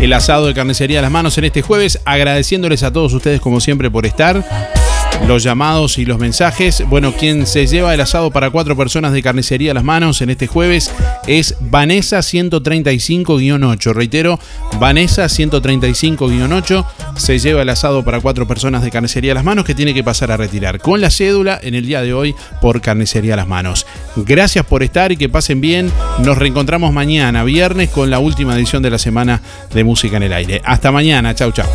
[0.00, 2.00] el asado de carnicería a las manos en este jueves.
[2.04, 4.79] Agradeciéndoles a todos ustedes, como siempre, por estar.
[5.26, 6.82] Los llamados y los mensajes.
[6.88, 10.30] Bueno, quien se lleva el asado para cuatro personas de carnicería a las manos en
[10.30, 10.90] este jueves
[11.26, 13.92] es Vanessa 135-8.
[13.92, 14.40] Reitero,
[14.80, 16.86] Vanessa 135-8
[17.16, 20.02] se lleva el asado para cuatro personas de carnicería a las manos que tiene que
[20.02, 23.48] pasar a retirar con la cédula en el día de hoy por carnicería a las
[23.48, 23.86] manos.
[24.16, 25.92] Gracias por estar y que pasen bien.
[26.24, 29.40] Nos reencontramos mañana, viernes, con la última edición de la semana
[29.72, 30.60] de Música en el Aire.
[30.64, 31.34] Hasta mañana.
[31.34, 31.66] Chau, chau.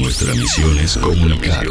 [0.00, 1.66] Nuestra misión es comunicar.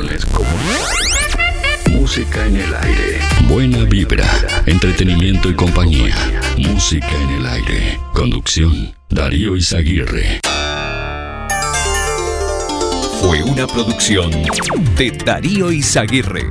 [1.90, 3.20] Música en el aire.
[3.48, 4.28] Buena vibra,
[4.68, 6.16] entretenimiento y compañía.
[6.56, 8.00] Música en el aire.
[8.14, 10.42] Conducción, Darío Izaguirre.
[13.20, 14.30] Fue una producción
[14.96, 16.46] de Darío Izaguirre.